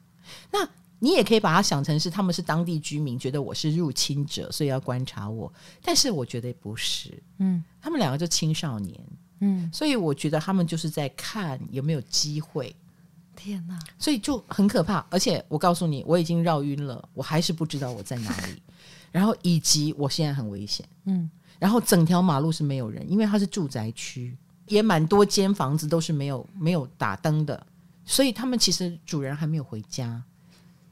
[0.51, 0.67] 那。
[0.99, 5.51] 你也可以把它想成是他们是当地居民，觉得我是入侵者，所以要观察我。
[5.81, 8.99] 但是我觉得不是，嗯，他们两个就青少年，
[9.39, 12.75] 嗯，所以我觉得他们就是在看有没有机会。
[13.35, 13.77] 天哪！
[13.99, 15.05] 所以就很可怕。
[15.11, 18.61] 而且我告诉你，我已经绕晕了，我还是不知道我在哪里。
[19.11, 21.29] 然后以及我现在很危险，嗯，
[21.59, 24.35] 然后整条马路是没有人，因为它是住宅区，
[24.67, 27.65] 也蛮多间房子都是没有没有打灯的，
[28.05, 30.21] 所以他们其实主人还没有回家。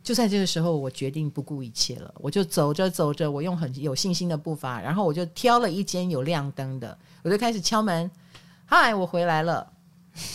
[0.06, 2.14] 就在这个时候，我决定不顾一切了。
[2.20, 8.10] 我就走着走着，我用很有信心的步伐，然后我就挑了一间有亮灯的，我就开始敲门。
[8.68, 9.68] 嗨，我回来了。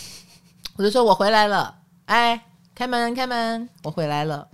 [0.74, 1.78] 我就说我回来了。
[2.06, 4.48] 哎，开门，开门，我回来了。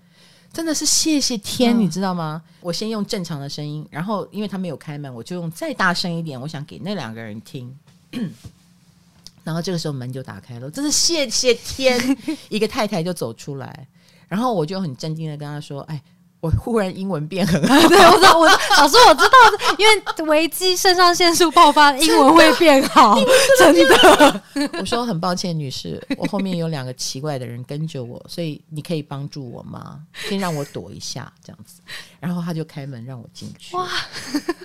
[0.52, 2.42] 真的是谢谢天，嗯、你知道吗？
[2.60, 7.74] 我先用正常的声音，然后因为他没有开门，我就用再大声一点，我想给那两个人听。
[9.42, 11.98] 然后这个时候门就打开了，真是谢谢天，
[12.50, 13.88] 一个太太就走出来。
[14.28, 16.00] 然后我就很镇定的跟他说：“哎，
[16.40, 17.74] 我忽然英文变很好。
[17.88, 23.16] ”对，我知道，我老师我知道，因为危机肾上腺素爆发，英文会变好，
[23.58, 24.42] 真的。
[24.80, 30.00] 我说很抱歉，女士，我后面有两个奇怪的人跟着我，所以你可以帮助我吗？
[30.28, 31.80] 先让我躲一下，这样子。
[32.18, 33.76] 然后他就开门让我进去。
[33.76, 33.86] 哇！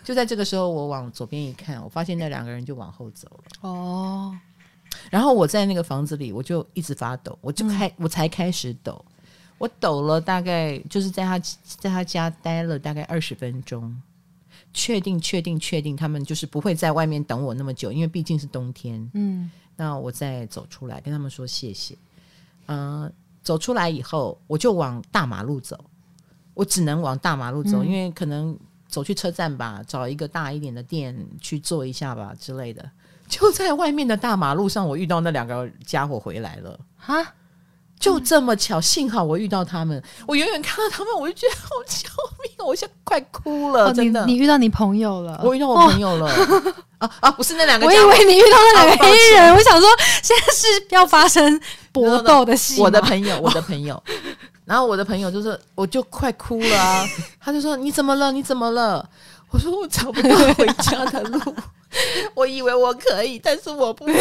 [0.04, 3.70] 就在这个时候，我往左边一看，我发现那两个人就往后走了。
[3.70, 4.36] 哦。
[5.10, 9.04] 然后我在那个房子里，我就一直发抖，我就开，嗯、我才开始抖。
[9.62, 13.96] 我抖了大概就是在他在他家待了大概二十分钟，
[14.74, 19.08] 确定确定确定他们就是不会在外面等我那么久，因为毕竟是冬天。
[19.14, 21.96] 嗯，那我再走出来跟他们说谢谢。
[22.66, 23.12] 嗯、呃，
[23.44, 25.80] 走出来以后我就往大马路走，
[26.56, 32.90] 我只能往大马路走，嗯、因为可能走去车站吧，找一个大一点的店去坐一下吧之类的。
[33.28, 36.80] 就在外面的大马路上，我遇到那两个家伙回来了。
[36.98, 37.36] 哈。
[38.02, 40.04] 就这么巧，幸好我遇到他们。
[40.28, 42.10] 我远远看到他们，我就觉得好救
[42.44, 44.26] 命，我现在快哭了，真的。
[44.26, 45.40] 你遇到你朋友了？
[45.44, 46.28] 我遇到我朋友了。
[46.98, 49.54] 啊啊，不是那两个，我以为你遇到那两个黑人。
[49.54, 49.88] 我想说，
[50.22, 51.62] 现在是要发生
[51.92, 52.82] 搏斗的戏。
[52.82, 54.02] 我的朋友，我的朋友。
[54.66, 57.06] 然后我的朋友就是，我就快哭了啊。
[57.40, 58.32] 他就说：“你怎么了？
[58.32, 59.08] 你怎么了？”
[59.52, 61.40] 我说：“我找不到回家的路。”
[62.34, 64.16] 我以为我可以，但是我不能。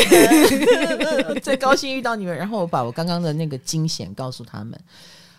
[1.40, 4.78] 最高兴遇到你们，然后我把我刚刚的那个惊险告诉他们。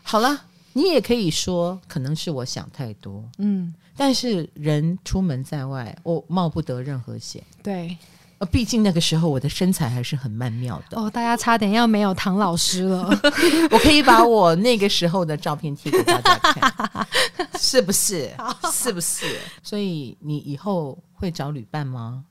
[0.04, 0.42] 好了，
[0.74, 3.24] 你也可以说，可能是我想太多。
[3.38, 7.44] 嗯，但是人出门在外，我冒不得任何险。
[7.62, 7.98] 对，
[8.42, 11.00] 呃，毕竟那个时候我的身材还是很曼妙的。
[11.00, 13.08] 哦，大家差点要没有唐老师了。
[13.72, 17.08] 我可以把我那个时候的照片贴给大家看，
[17.60, 18.30] 是不是？
[18.74, 19.26] 是不是？
[19.64, 20.98] 所以你以后。
[21.22, 22.24] 会找旅伴吗？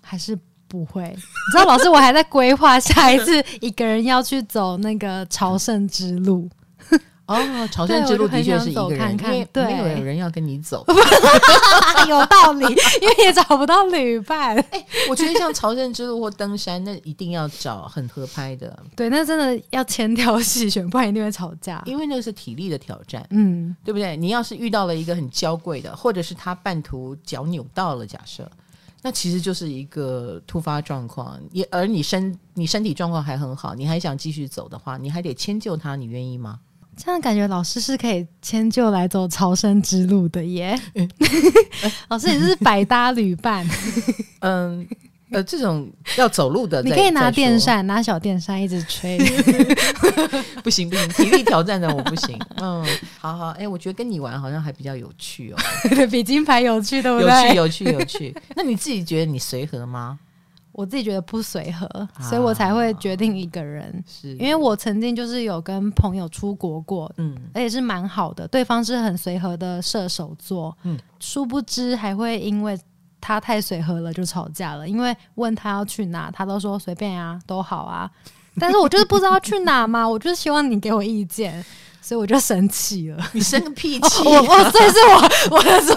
[0.00, 0.34] 还是
[0.66, 1.02] 不会？
[1.10, 1.20] 你
[1.52, 6.48] 知道，老师，我还在规划下一次一个人要去走那个朝圣之路。
[7.30, 10.84] 哦，朝圣之路的确是一个人，看看因为没有人要跟你走，
[12.08, 12.64] 有道理，
[13.00, 14.56] 因为也找不到旅伴。
[14.58, 18.76] 哎、欸，我觉得像朝圣之路或登山，那一定要找很合拍的。
[18.96, 21.80] 对，那真的要千挑细选，不然一定会吵架。
[21.86, 24.16] 因为那个是体力的挑战，嗯，对不对？
[24.16, 28.50] 你要是遇到了一个很娇贵的，或者是他半途脚扭到了，假设。
[29.02, 36.58] 那其实就是一个突发状况，也而你身你身体状况还很好，你还想继续走的话，你还得迁就他，你愿意吗？
[37.02, 40.78] 这样感觉老师是可以迁就来走朝圣之路的耶。
[40.94, 41.08] 嗯、
[42.08, 43.66] 老师，也是百搭旅伴。
[44.40, 44.86] 嗯。
[45.32, 49.16] 呃，这种要走路的，你可以拿电扇，拿小电扇一直吹。
[50.64, 52.36] 不行不行，体力挑战的我不行。
[52.56, 52.84] 嗯，
[53.16, 55.56] 好好，哎、欸，我觉得跟你玩好像还比较有趣哦，
[56.10, 57.54] 比金牌有趣，对不对？
[57.54, 58.36] 有趣有趣有趣。
[58.56, 60.18] 那你自己觉得你随和吗？
[60.72, 64.02] 我自己觉得不随和，啊、所以我才会决定一个人。
[64.06, 72.78] 是因为我曾经就是有跟朋友出国过，嗯，而且是蛮好的，对方是很随和的射手座，嗯，殊不知还会因为。
[73.22, 74.88] 他太随和了，就吵架了。
[74.88, 78.10] 因为问他要去哪，他都说随便啊，都好啊。
[78.58, 81.62] 但是我就是不知道去哪嘛，我就是希望你给我意见，
[82.00, 83.22] 所以我就生气了。
[83.34, 84.24] 你生个屁气！
[84.24, 85.94] 我我这是我我的错。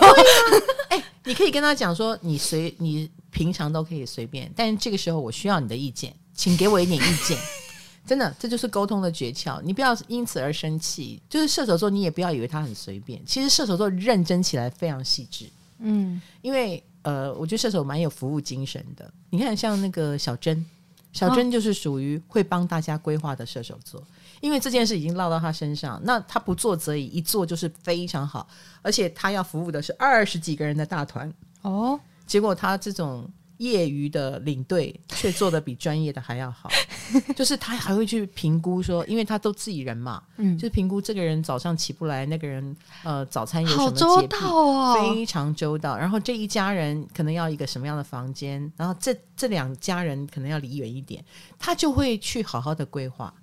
[0.90, 7.38] 哎、欸，你可以跟他讲说，你随你平常都可以随便，但是这个时候我需要你的意见，请给我一点意见。
[8.06, 9.62] 真的，这就是沟通的诀窍。
[9.62, 11.22] 你不要因此而生气。
[11.30, 13.22] 就是射手座，你也不要以为他很随便。
[13.26, 15.46] 其实射手座认真起来非常细致。
[15.80, 16.84] 嗯，因为。
[17.04, 19.14] 呃，我觉得射手蛮有服务精神的。
[19.30, 20.66] 你看，像那个小珍，
[21.12, 24.02] 小珍就是属于会帮大家规划的射手座，
[24.44, 28.46] 因为这件事已经落到他身上，那他不做则已，一做就是非常好。
[28.82, 33.26] 而且他要服务的是二十几个人的大团哦，结果他这种。
[33.58, 36.70] 业余的领队却做的比专业的还要好，
[37.34, 45.96] 就是他还会去评估说，因为他都自己人嘛，嗯，就是评估这个人早上起不来，那个人呃早餐有什么洁癖，好周到哦，非常周到。
[45.96, 51.24] 然后这一家人可能要一个什么样的房间，然后这这两家人可能要离远一点，
[51.58, 53.34] 他就会去好好的规划。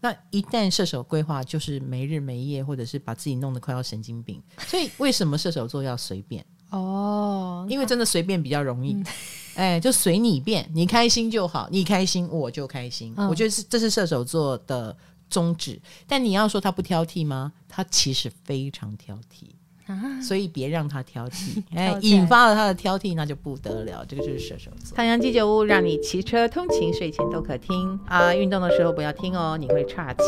[0.00, 4.42] 那一旦射手规划，就是没日没夜，或者是把自己弄得快要神经病。
[4.66, 6.44] 所以为什么射手座要随便？
[6.70, 9.06] 哦，因为真的随便比较容易，嗯、
[9.54, 13.14] 哎，就随你便，你开心就好，你开心我就开心。
[13.16, 14.96] 嗯、我觉得是这是射手座的
[15.30, 15.80] 宗旨。
[16.06, 17.52] 但你要说他不挑剔吗？
[17.68, 19.48] 他其实非常挑剔
[19.86, 24.04] 啊，所以别让他挑剔， 哎，引发了他的挑剔，那就不得了。
[24.08, 24.96] 这个就是射手座。
[24.96, 30.22] 太阳鸡酒屋让你骑车通勤睡前都可听啊，运动的时候不要听哦，你会岔气。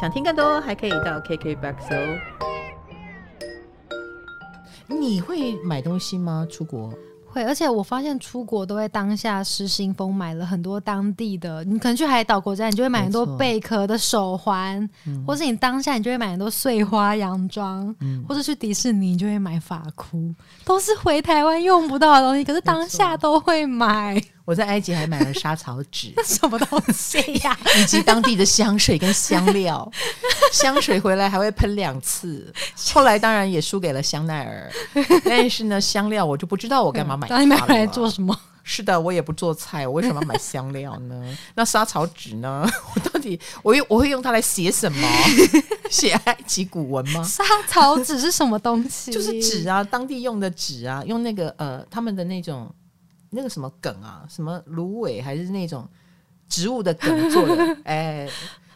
[0.00, 2.18] 想听更多还可以到 KKBOX 哦。
[4.88, 6.46] 你会买东西吗？
[6.50, 6.92] 出国
[7.30, 11.62] 会，而且我发现出国都会当下失心疯，买了很多当地的。
[11.64, 24.20] 你可能去海岛国家，你就会买很多贝壳的手环，嗯、或是你当下你就会买很多碎花洋装，嗯、或者去迪士尼你就会买发箍，都是回台湾用不到的东西，可是当下都会买。
[24.48, 27.68] 我在埃及还买了莎草纸， 什么东西呀、啊？
[27.78, 29.86] 以及当地的香水跟香料，
[30.50, 32.50] 香水回来还会喷两次。
[32.94, 34.72] 后来当然也输给了香奈儿，
[35.22, 38.34] 但是呢，香料我就不知道我干嘛买它你买回来做什么？
[38.64, 41.22] 是的，我也不做菜，我为什么要买香料呢？
[41.54, 42.66] 那莎草纸呢？
[42.96, 45.08] 我到底我用我会用它来写什么？
[45.90, 47.22] 写埃及古文吗？
[47.22, 49.12] 莎草纸是什么东西？
[49.12, 52.66] 就是纸啊，当地用的纸啊，用那个呃他们的那种。
[53.30, 55.88] 那个什么梗啊，什么芦苇还是那种
[56.48, 57.62] 植物的梗做的？
[57.84, 58.30] 哎、欸，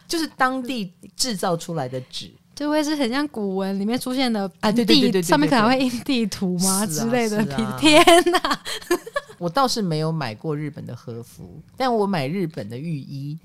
[0.07, 7.39] 就是当地制造出来的纸，就会是很像古文里面出现的啊，对对对对，上面可能会印地图吗、啊、之类的？
[7.55, 8.59] 啊、 天哪！
[9.39, 13.37] 我倒是没有买过日本的和服，但我买日本的浴衣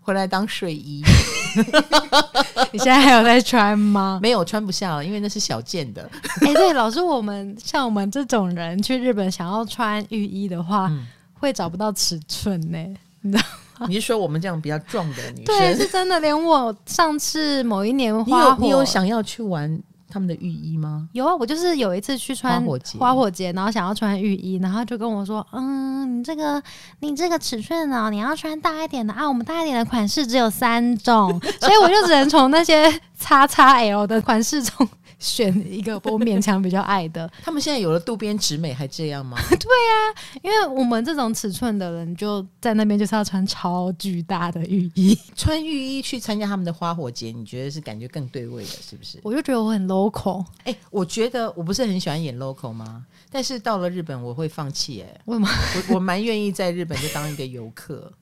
[0.00, 1.02] 回来当睡衣。
[2.72, 4.18] 你现在还有在穿吗？
[4.22, 6.08] 没有，穿不下了，因为那是小件的。
[6.42, 12.78] 哎、欸，对，老师，我们像我们这种人去日本想要穿浴衣的话，嗯、会找不到尺寸呢，
[13.22, 13.44] 你知道
[13.78, 13.86] 吗？
[13.88, 15.44] 你是说我们这样比较壮的女生？
[15.46, 16.18] 对，是真的。
[16.20, 19.80] 连我上次某一年花火，你有，你有想要去玩？
[20.10, 21.08] 他们的浴衣吗？
[21.12, 26.62] 有啊，我就是有一次去穿花火节，花火节，然后想要穿浴衣，然后就跟我说：“嗯，你这个
[27.00, 37.30] 你这个尺寸呢，你要穿大一点的啊，我们大一点的款式只有三种，所以我就只能从那些叉叉 L 的款式中。”选一个我勉强比较爱的。
[37.42, 39.36] 他们现在有了渡边直美还这样吗？
[39.48, 49.18] 对呀、啊，因为我们这种尺寸的人就在那边就是要穿超巨大的浴衣， 穿浴衣去参加他们的花火节，你觉得是感觉更对味的，是不是？
[49.22, 50.44] 我就觉得我很 local。
[50.64, 53.04] 哎、欸，我觉得我不是很喜欢演 local 吗？
[53.30, 55.02] 但是到了日本我会放弃。
[55.02, 55.48] 哎，为什么？
[55.88, 58.12] 我我蛮愿意在日本就当一个游客。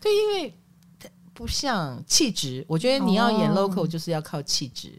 [0.00, 0.54] 对，因为。
[1.36, 2.64] 不像气质。
[2.66, 4.90] 我觉得你要演 local 就是要靠气质。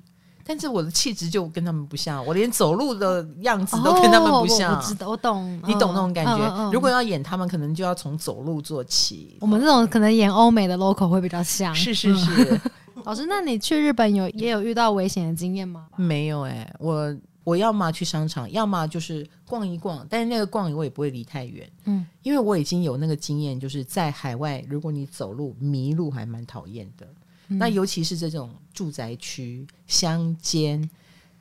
[0.48, 4.74] 哦但是我的气质就跟他们不像，我连走路的样子都跟他们不像。
[4.74, 6.38] 哦、我知道，我懂，你懂那种感觉。
[6.38, 9.38] 嗯嗯嗯、如果要演他们，可能就要从走路做起。
[9.41, 11.76] 我们这种可能演欧美的 local 会比较像。
[11.76, 12.62] 是是是，
[12.95, 15.88] 嗯、老师，那你去日本有也有遇到危险的经验吗？
[15.98, 27.06] 没有哎、欸，我我要么去商场，要么就是逛一逛，但是那个逛我也不会离太远，嗯，因为我已经有那个经验，就是在海外，如果你走路迷路，还蛮讨厌的。
[27.48, 30.89] 那尤其是这种住宅区、乡间，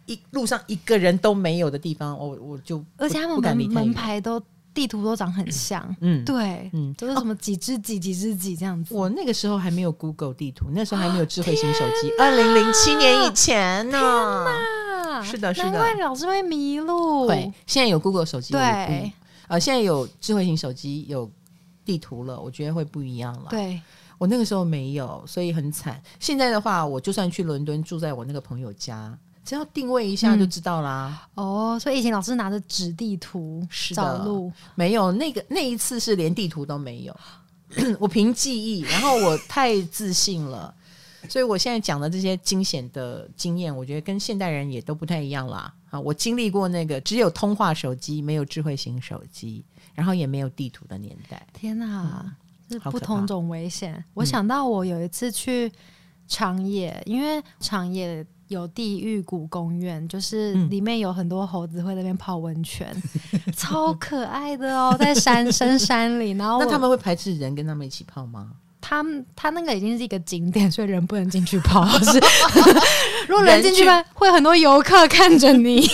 [0.07, 4.41] 一路上一个人都没有的地方，我我就而且他们门门牌都
[4.73, 8.95] 地图都长很像，嗯，对，嗯，都是什么几只几几只几这样子。
[8.95, 13.99] 我那个时候还没有 Google 地图，那时候还没有智慧型手机，二零零七年以前呢。
[15.25, 17.27] 是的，是的，难怪老是会迷路。
[17.27, 19.11] 对，现在有 Google 手机，对，
[19.49, 21.31] 呃，现在有智慧型手机有
[21.87, 23.47] 地图了，我觉得会不一样了。
[23.49, 23.81] 对。
[24.19, 26.03] 我那个时候没有，所以很惨。
[26.19, 31.29] 现在的话，我就算去伦敦住在我那个朋友家，只要定位一下就知道啦。
[31.35, 37.17] 嗯、哦，所以以前老师拿着纸地图找路，没有那个那一次是连地图都没有，
[38.01, 40.75] 我凭记忆，然后我太自信了，
[41.29, 45.73] 所以我现在讲的这些惊险的经验，我觉得跟现代人也都不太一样啦。
[45.91, 49.64] 啊，我经历过那个只有通话手机，没有智慧型手机，
[49.95, 51.47] 然后也没有地图的年代。
[51.53, 52.23] 天哪！
[52.25, 52.33] 嗯
[52.69, 54.05] 是不同种危险。
[54.14, 55.71] 我想到我有一次去
[56.27, 62.89] 长野，嗯、因为长野有地狱谷公园，就是里面有很多猴子会在那边泡温泉，
[63.33, 66.31] 嗯、 超可爱的哦，在山深山里。
[66.33, 68.53] 然后 那他们会排斥人跟他们一起泡吗？
[68.89, 71.84] 他们他那个已经是一个景点，所以人不能进去跑。
[71.99, 72.20] 是，
[73.26, 73.84] 如果人进去，
[74.14, 75.84] 会很多游客看着你。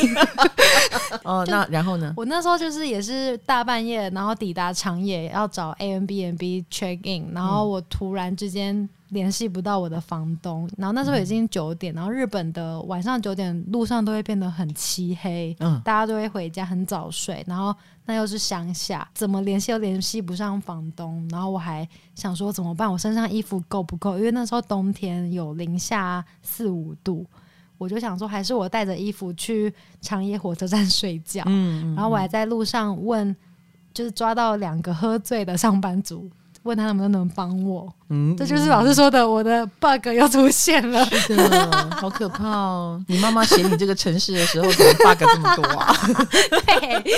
[1.22, 2.12] 哦，那然后呢？
[2.14, 8.86] 我那时候就是也是大半夜，然后抵达长野要找 Airbnb check in，然后我突然之间。
[9.12, 17.74] 联系不到我的房东，然后那时候已经九点，然后日本的晚上九点路上都会变得很漆黑，嗯，大家都会回家很早睡，然后
[18.06, 22.90] 那又是乡下，怎么联系都联系不上房东，然后我还想说怎么办？
[22.90, 24.16] 我身上衣服够不够？
[24.16, 27.26] 因为那时候冬天有零下四五度，
[27.76, 33.36] 我就想说还是我带着衣服去长野火车站睡觉，嗯，然后我还在路上问，
[33.92, 36.30] 就是抓到两个喝醉的上班族。
[36.64, 43.04] 问他能不能帮我，嗯，这就是老师说的，我的 bug 又出现了，是的，好可怕哦！
[43.08, 45.96] 你妈妈写你这个城市的时候，怎么 bug 这么多啊？
[46.66, 47.12] 对，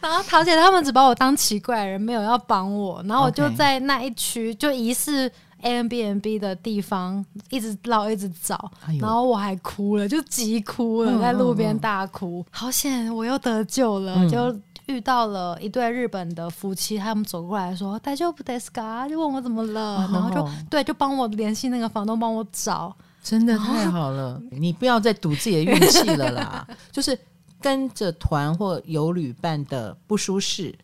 [0.00, 5.30] 然后桃姐他们只把我当奇怪人，没有要帮我，然后我就在那一区就疑似
[5.62, 14.56] Airbnb 的地方一直绕，一直找，然后我还哭了，就急哭了，在路边大哭，好险我又得救了，就。
[14.87, 22.95] 遇到了一对日本的夫妻，他们走过来说：“大丈夫ですか？”就问我怎么了，哦、然后就对，就帮我联系那个房东，帮我找。
[23.23, 26.67] 真的太好了，后你不要再赌自己的运气了啦！
[26.91, 27.17] 就是
[27.61, 30.77] 跟着团或游旅伴的不舒适，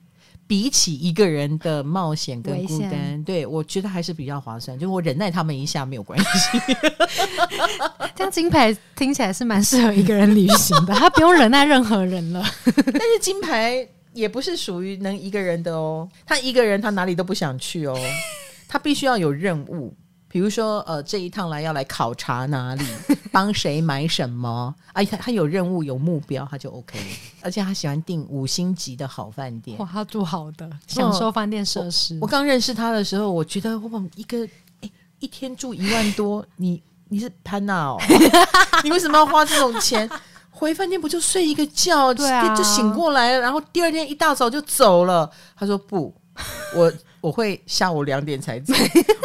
[0.55, 4.78] 比起一个人的冒险跟孤单，对我觉得还是比较划算。
[4.78, 6.59] 就我忍耐他们一下没有关系。
[8.14, 12.40] 这样金牌听起来是蛮适合一个人旅行的， 他不用忍耐任何人了。
[12.64, 13.84] 但是金牌。
[14.12, 17.98] 也不是属于能一个人的哦，他一个人他哪里都不想去哦，
[18.68, 19.92] 他必须要有任务，
[20.35, 22.85] 比如说呃这一趟来要来考察哪里，
[23.30, 26.99] 帮谁买什么，哎他他有任务有目标他就 OK，
[27.41, 32.16] 而且他喜欢订五星级的好饭店，哇他住好的，享受饭店设施。
[32.16, 34.45] 哦、我刚认识他的时候，我觉得我一个
[34.80, 37.97] 哎一天住一万多， 你你是潘娜哦，
[38.82, 40.11] 你为什么要花这种钱？
[40.51, 45.30] 回饭店不就睡一个觉，对啊，就醒过来了，然后第二天一大早就走了。
[45.57, 46.12] 他说不，
[46.74, 46.93] 我
[47.25, 48.75] 我会下午两点才走，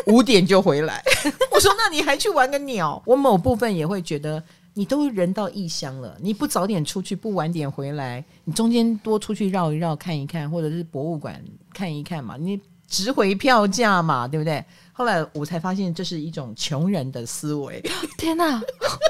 [0.08, 1.04] 五点就回来。
[1.52, 3.04] 我说那你还去玩个鸟？
[3.06, 4.42] 我某部分也会觉得，
[4.74, 11.44] 你都人到异乡了，你不早点出去，不晚点回来，你中间多出去绕一绕，看一看，或者是博物馆
[11.74, 14.64] 看一看嘛，你值回票价嘛，对不对？
[14.94, 17.84] 后来我才发现，这是一种穷人的思维。
[18.18, 18.62] 天哪，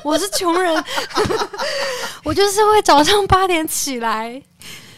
[0.04, 0.84] 我是穷人，
[2.26, 4.42] 我就是会早上八点起来。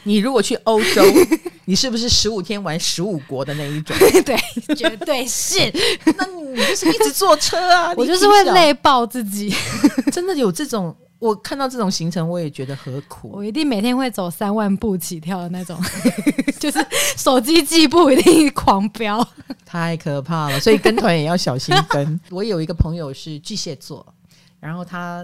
[0.04, 1.04] 你如果去欧洲，
[1.66, 3.96] 你是不是十五天玩十五国的那一种？
[4.26, 5.60] 对，绝对是。
[6.18, 7.94] 那你就是一直坐车啊？
[7.96, 9.54] 我就是会累爆自己。
[10.12, 10.96] 真的有这种？
[11.20, 13.30] 我看到这种行程，我也觉得何苦。
[13.32, 15.80] 我一定每天会走三万步起跳的那种，
[16.60, 16.84] 就是
[17.16, 19.24] 手机计步一定狂飙，
[19.64, 20.60] 太可怕了。
[20.60, 22.20] 所以跟团也要小心跟。
[22.32, 24.04] 我有一个朋友是巨蟹座，
[24.60, 25.24] 然后他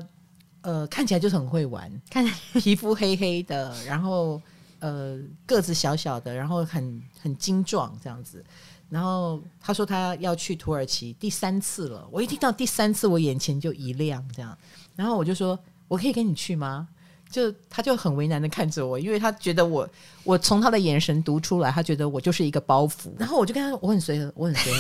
[0.61, 2.23] 呃看起来就是很会玩，看
[2.53, 4.39] 皮肤黑黑的，然后
[4.80, 8.43] 呃个子小小的，然后很很精壮这样子。
[8.89, 12.07] 然后他说他要去土耳其第三次了。
[12.09, 14.57] 我一听到第三次，我眼前就一亮，这样。
[14.95, 15.59] 然后我就说
[15.89, 16.88] ：“我可以跟你去吗？”
[17.30, 19.86] 就他就很为难的看着我，因为他觉得我，
[20.23, 23.11] 我从他的眼神读出来，他觉得我就是一个包袱。
[23.19, 24.80] 然后我就跟他说：“我很随和，我很随和。”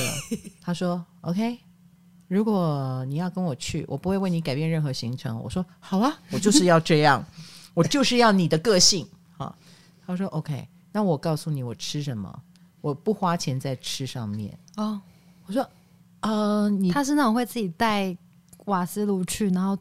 [0.63, 1.59] 他说：“OK，
[2.29, 7.21] 如果你要跟我去，我不会为你改变任何行程。”我说：“好啊，我就是要这样，
[7.73, 9.05] 我就是要你的个性。”
[10.07, 12.41] 啊，他说：“OK，那我告诉你，我吃什么，
[12.81, 14.99] 我不花钱在吃上面。”哦，
[15.45, 15.69] 我说
[16.21, 18.17] ：“呃，你他是那种会自己带
[18.65, 19.77] 瓦斯炉去，然后。”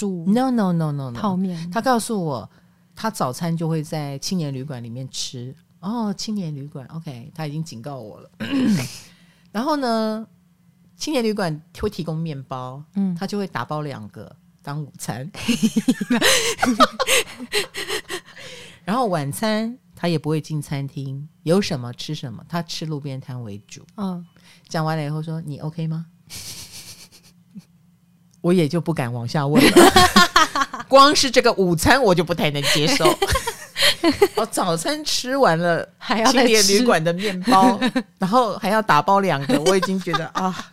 [0.00, 1.70] No no no no no，泡面。
[1.70, 2.50] 他告诉我，
[2.96, 5.54] 他早餐就会在青年旅馆里面吃。
[5.80, 8.30] 哦，青年旅馆，OK，他已经警告我了。
[9.52, 10.26] 然后呢，
[10.96, 15.30] 青年旅馆会提供面包，嗯，他就会打包两个当午餐。
[18.84, 23.84] 然后晚餐他也不会进餐厅，有什么吃什么，他吃路边摊为主。
[23.96, 24.24] 嗯，
[24.68, 26.06] 讲完了以后说：“你 OK 吗？”
[28.40, 29.70] 我也就不敢往下问了。
[30.88, 33.04] 光是这个午餐我就不太能接受。
[34.34, 37.78] 我 早餐吃完了，还要青年旅馆的面包，
[38.18, 40.71] 然后还要打包两个，我已经觉得啊，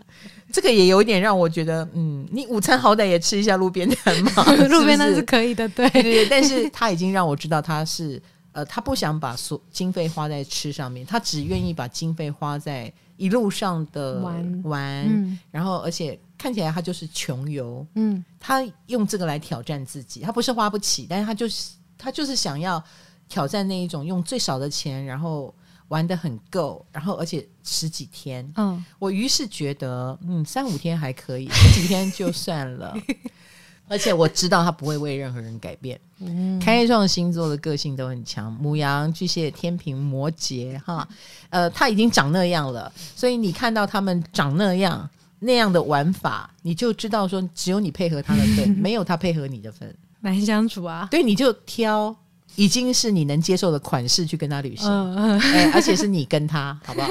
[0.51, 6.25] 这个也有点让我觉得，嗯，你午餐好歹也吃一下路边摊嘛， 路边摊是可以的，对对对。
[6.27, 8.21] 但是他已经让我知道他是
[8.51, 16.19] 呃，他不想把所经费花在吃上面，他只愿意把经费花在一路上的玩玩，嗯、然后而且。
[16.41, 22.81] 看起来他就是穷游，嗯，他用这个来挑战自己，他不是花不起，但是他就是他就是想要
[23.27, 25.53] 挑战那一种用最少的钱，然后
[25.89, 32.97] 玩的很够，然后而且十几天，嗯，我于是觉得，嗯，三五天还可以，十几天就算了，
[33.87, 41.07] 而且我知道他不会为任何人改变，嗯，开创星座的个性都很强，母羊、巨蟹、天平、摩羯，哈，
[41.49, 45.09] 呃，他已经长那样了，所以你看到他们长那样。
[45.41, 51.07] 那样的玩法，你就知道说，只有你配合他的份， 没有他配合你的份，难相处啊。
[51.09, 52.13] 对，你就挑
[52.59, 57.09] 已经是你能接受的款式去跟他旅行，嗯欸、而且是你跟他， 好不好？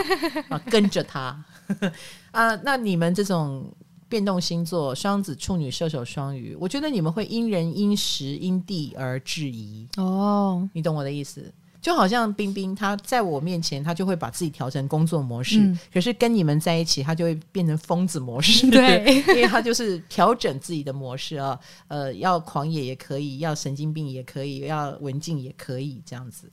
[0.50, 1.42] 啊，跟着他
[2.32, 2.54] 啊。
[2.56, 3.64] 那你们这种
[4.10, 9.88] 变动星座，双子、处女、射手、双鱼，我觉得你们会因人、因时、因地而质疑。
[9.96, 11.50] 哦，你懂我的意思？
[11.80, 15.60] 就好像冰冰，他在我面前，他就会把自己调成工作模式。
[15.60, 18.68] 嗯、可是跟你们在一起，他就会变成疯子模式。
[18.70, 21.58] 对，因为他就是调整自己的模式啊。
[21.86, 26.50] 呃，要狂野也可以，要神经病也可以，要文静也可以，这样子。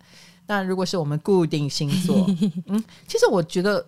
[0.47, 2.25] 那如果是我们固定星座，
[2.67, 3.83] 嗯，其实我觉得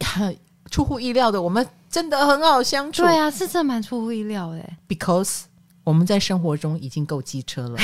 [0.00, 0.36] 很
[0.70, 3.02] 出乎意料的，我们真的很好相处。
[3.02, 4.62] 对啊，是这蛮出乎意料的。
[4.86, 5.44] Because
[5.84, 7.78] 我们在生活中已经够机车了。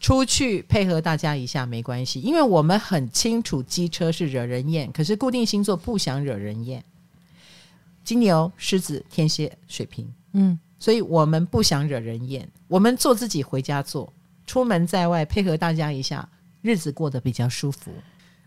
[0.00, 6.82] 出去配合大家一下没关系，因为我们很清楚机车是惹人厌，可是固定星座不想惹人厌。
[8.04, 14.12] 金牛、狮子、天蝎、水瓶，嗯，所以我们不想惹人厌，我们做自己，回家做，
[14.46, 16.26] 出门在外配合大家一下，
[16.62, 17.92] 日子过得比较舒服。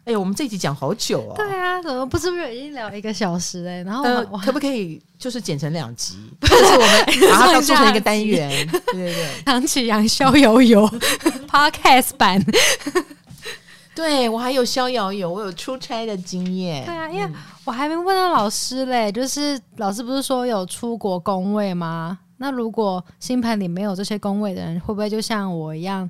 [0.04, 1.36] 哎呦，我们这集讲好久啊！
[1.38, 3.84] 对啊，怎么不知不觉已经聊一个小时嘞？
[3.84, 8.50] 然后、呃、可不可以就是剪成两集，就是我们把它做成一个单元？
[8.92, 10.90] 对对对，唐启阳逍遥游
[11.48, 12.44] Podcast 版。
[13.94, 16.84] 对我还有逍遥游，我有出差的经验。
[16.86, 17.30] 对啊，因为
[17.64, 22.18] 我还没问到老师嘞，就是老师不是说有出国工位吗？
[22.38, 26.10] 那如果星盘里没有这些工位的人，会不会就像我一样？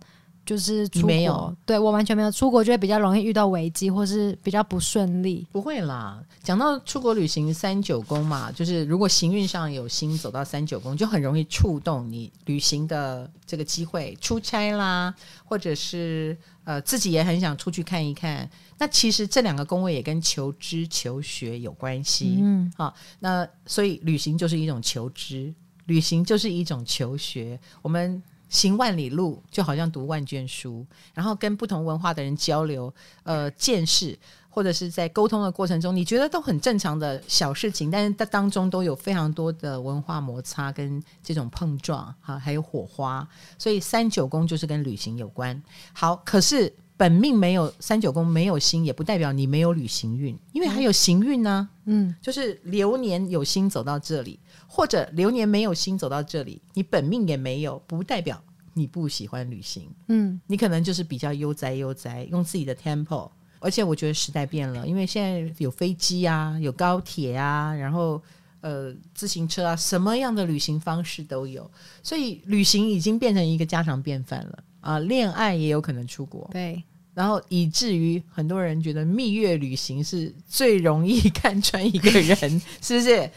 [0.51, 5.47] 就是没有，对我完全没有出国，就会比较容易遇到危机，或是比较不顺利。
[5.49, 18.49] 不会啦，讲到出国旅行三九宫嘛，就是如果行运上有心走到三九宫，就很容易触动你旅行的这个机会，出差啦，或者是呃自己也很想出去看一看。
[18.77, 25.53] 那其实这两个宫位也跟求知求学有关系，嗯，好，那所以旅行就是一种求知，
[25.85, 28.21] 旅行就是一种求学，我们。
[28.51, 30.85] 行万里路，就好像读万卷书，
[31.15, 32.93] 然后跟不同文化的人交流，
[33.23, 43.25] 呃，见识或者是在沟通的过程中，你觉得都很正常的小事情，但是它当中都有非常多的文化摩擦跟这种碰撞，哈，还有火花。
[43.57, 45.63] 所以三九宫就是跟旅行有关。
[45.93, 51.69] 好，可是本命没有三九宫没有星，也不代表你没有旅行运，因为还有行运呢。
[51.85, 54.37] 嗯，就是流年有星走到这里。
[54.73, 58.41] 或者流年没有心走到这里，你本命也没有，不代表
[58.73, 59.89] 你不喜欢旅行。
[60.07, 63.29] 嗯，你可能就是比较悠哉悠哉，用自己的 tempo。
[63.59, 68.23] 而且我觉得时代变了，因为现在有飞机啊，有高铁啊，然后
[68.61, 71.69] 呃自行车啊，什么样的旅行方式都有，
[72.01, 74.99] 所以旅行已经变成一个家常便饭了啊。
[74.99, 76.81] 恋爱也有可能出国，对，
[77.13, 83.29] 然后以至于很多人觉得蜜月旅行是最容易 看穿一个人，是不是？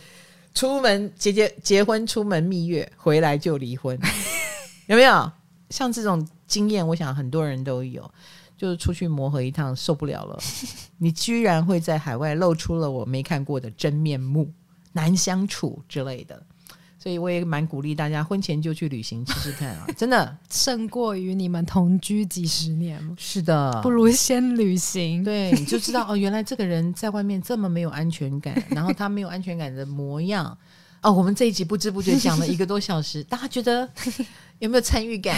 [0.54, 3.98] 出门结结结婚，出门蜜月，回来就离婚，
[4.86, 5.30] 有没有？
[5.70, 8.08] 像这种经验，我想很多人都有，
[8.56, 10.38] 就是出去磨合一趟受不了了，
[10.98, 14.52] 你居然会在海外露出了我没看过的真面目，
[14.92, 16.40] 难相处之类的。
[17.04, 22.98] 所以我也蛮鼓励大家婚前就去旅行试试看啊， 真的胜过于你们同居几十年。
[23.18, 25.22] 是的，不如先旅行。
[25.22, 30.56] 对，你就知道哦，原来这个人在外面这么没有安全感，然后他没有安全感的模样。
[31.04, 33.86] 哦，我们这一集不知不觉讲了一个多小时，大家觉得
[34.58, 35.36] 有没有参与感？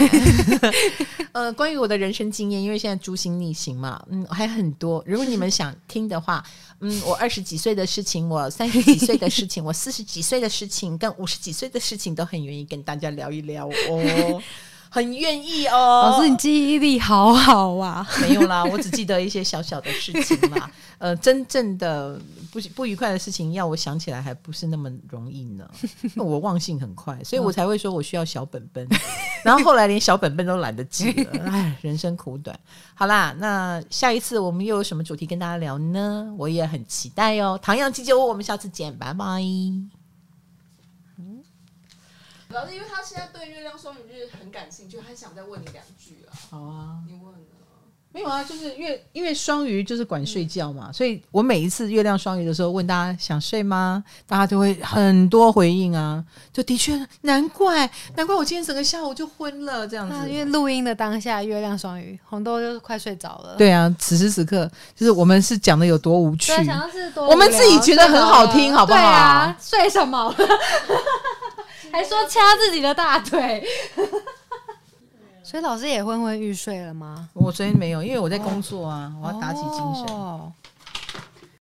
[1.33, 5.03] 呃，关于我的人生经验，因为现在诛心逆行嘛，嗯，还很多。
[5.05, 6.41] 如果你们想听的话，
[6.79, 14.41] 嗯，我二十几岁的事情，我三十几岁的事情，我四十几岁的事情，跟五十几岁的事情，都很愿意跟大家聊一聊哦。
[14.89, 18.07] 很愿意哦，老师，你记忆力好好啊！
[18.21, 20.69] 没有啦， 我只记得一些小小的事情嘛。
[20.99, 22.19] 呃，真正的
[22.51, 25.69] 不不愉快的事情，要我想起来还不是那么容易呢。
[26.15, 28.87] 我忘性很快，所以我才会说我需要小本本。
[29.43, 32.57] 然后后来连小本本都懒得记了， 唉，人生苦短。
[32.95, 36.33] 好啦，那下一次我们又有什么主题跟大家聊呢？
[36.37, 37.59] 我也很期待哦。
[37.61, 39.43] 唐阳鸡酒屋，我们下次见，拜拜。
[42.57, 46.33] 主要是因为他现在对月亮双鱼就是很感兴趣，他想再问你两句啊。
[46.49, 47.37] 好啊，你问呢？
[48.09, 54.03] 没有啊，就是月因为双鱼就是管睡觉嘛，嗯、所以我每一次月亮双鱼的时候问大家想睡吗？
[54.25, 60.27] 大家就会很多回应啊，就的确难怪难怪我今天整个下午就昏了这样子。
[60.27, 63.55] 因为录音的当下月亮双鱼，红豆就是快睡着了。
[63.55, 68.97] 对啊，此时此刻就是我们是讲的有多无趣，对，想是多我们自己觉得很好听，好不好？
[68.97, 70.33] 对啊，睡什么？
[71.97, 73.65] 还说掐自己的大腿，
[75.41, 77.27] 所以老师也昏昏欲睡了吗？
[77.33, 80.15] 我昨天没有，因为我在工作啊，哦、我要打起精神。
[80.15, 80.53] 哦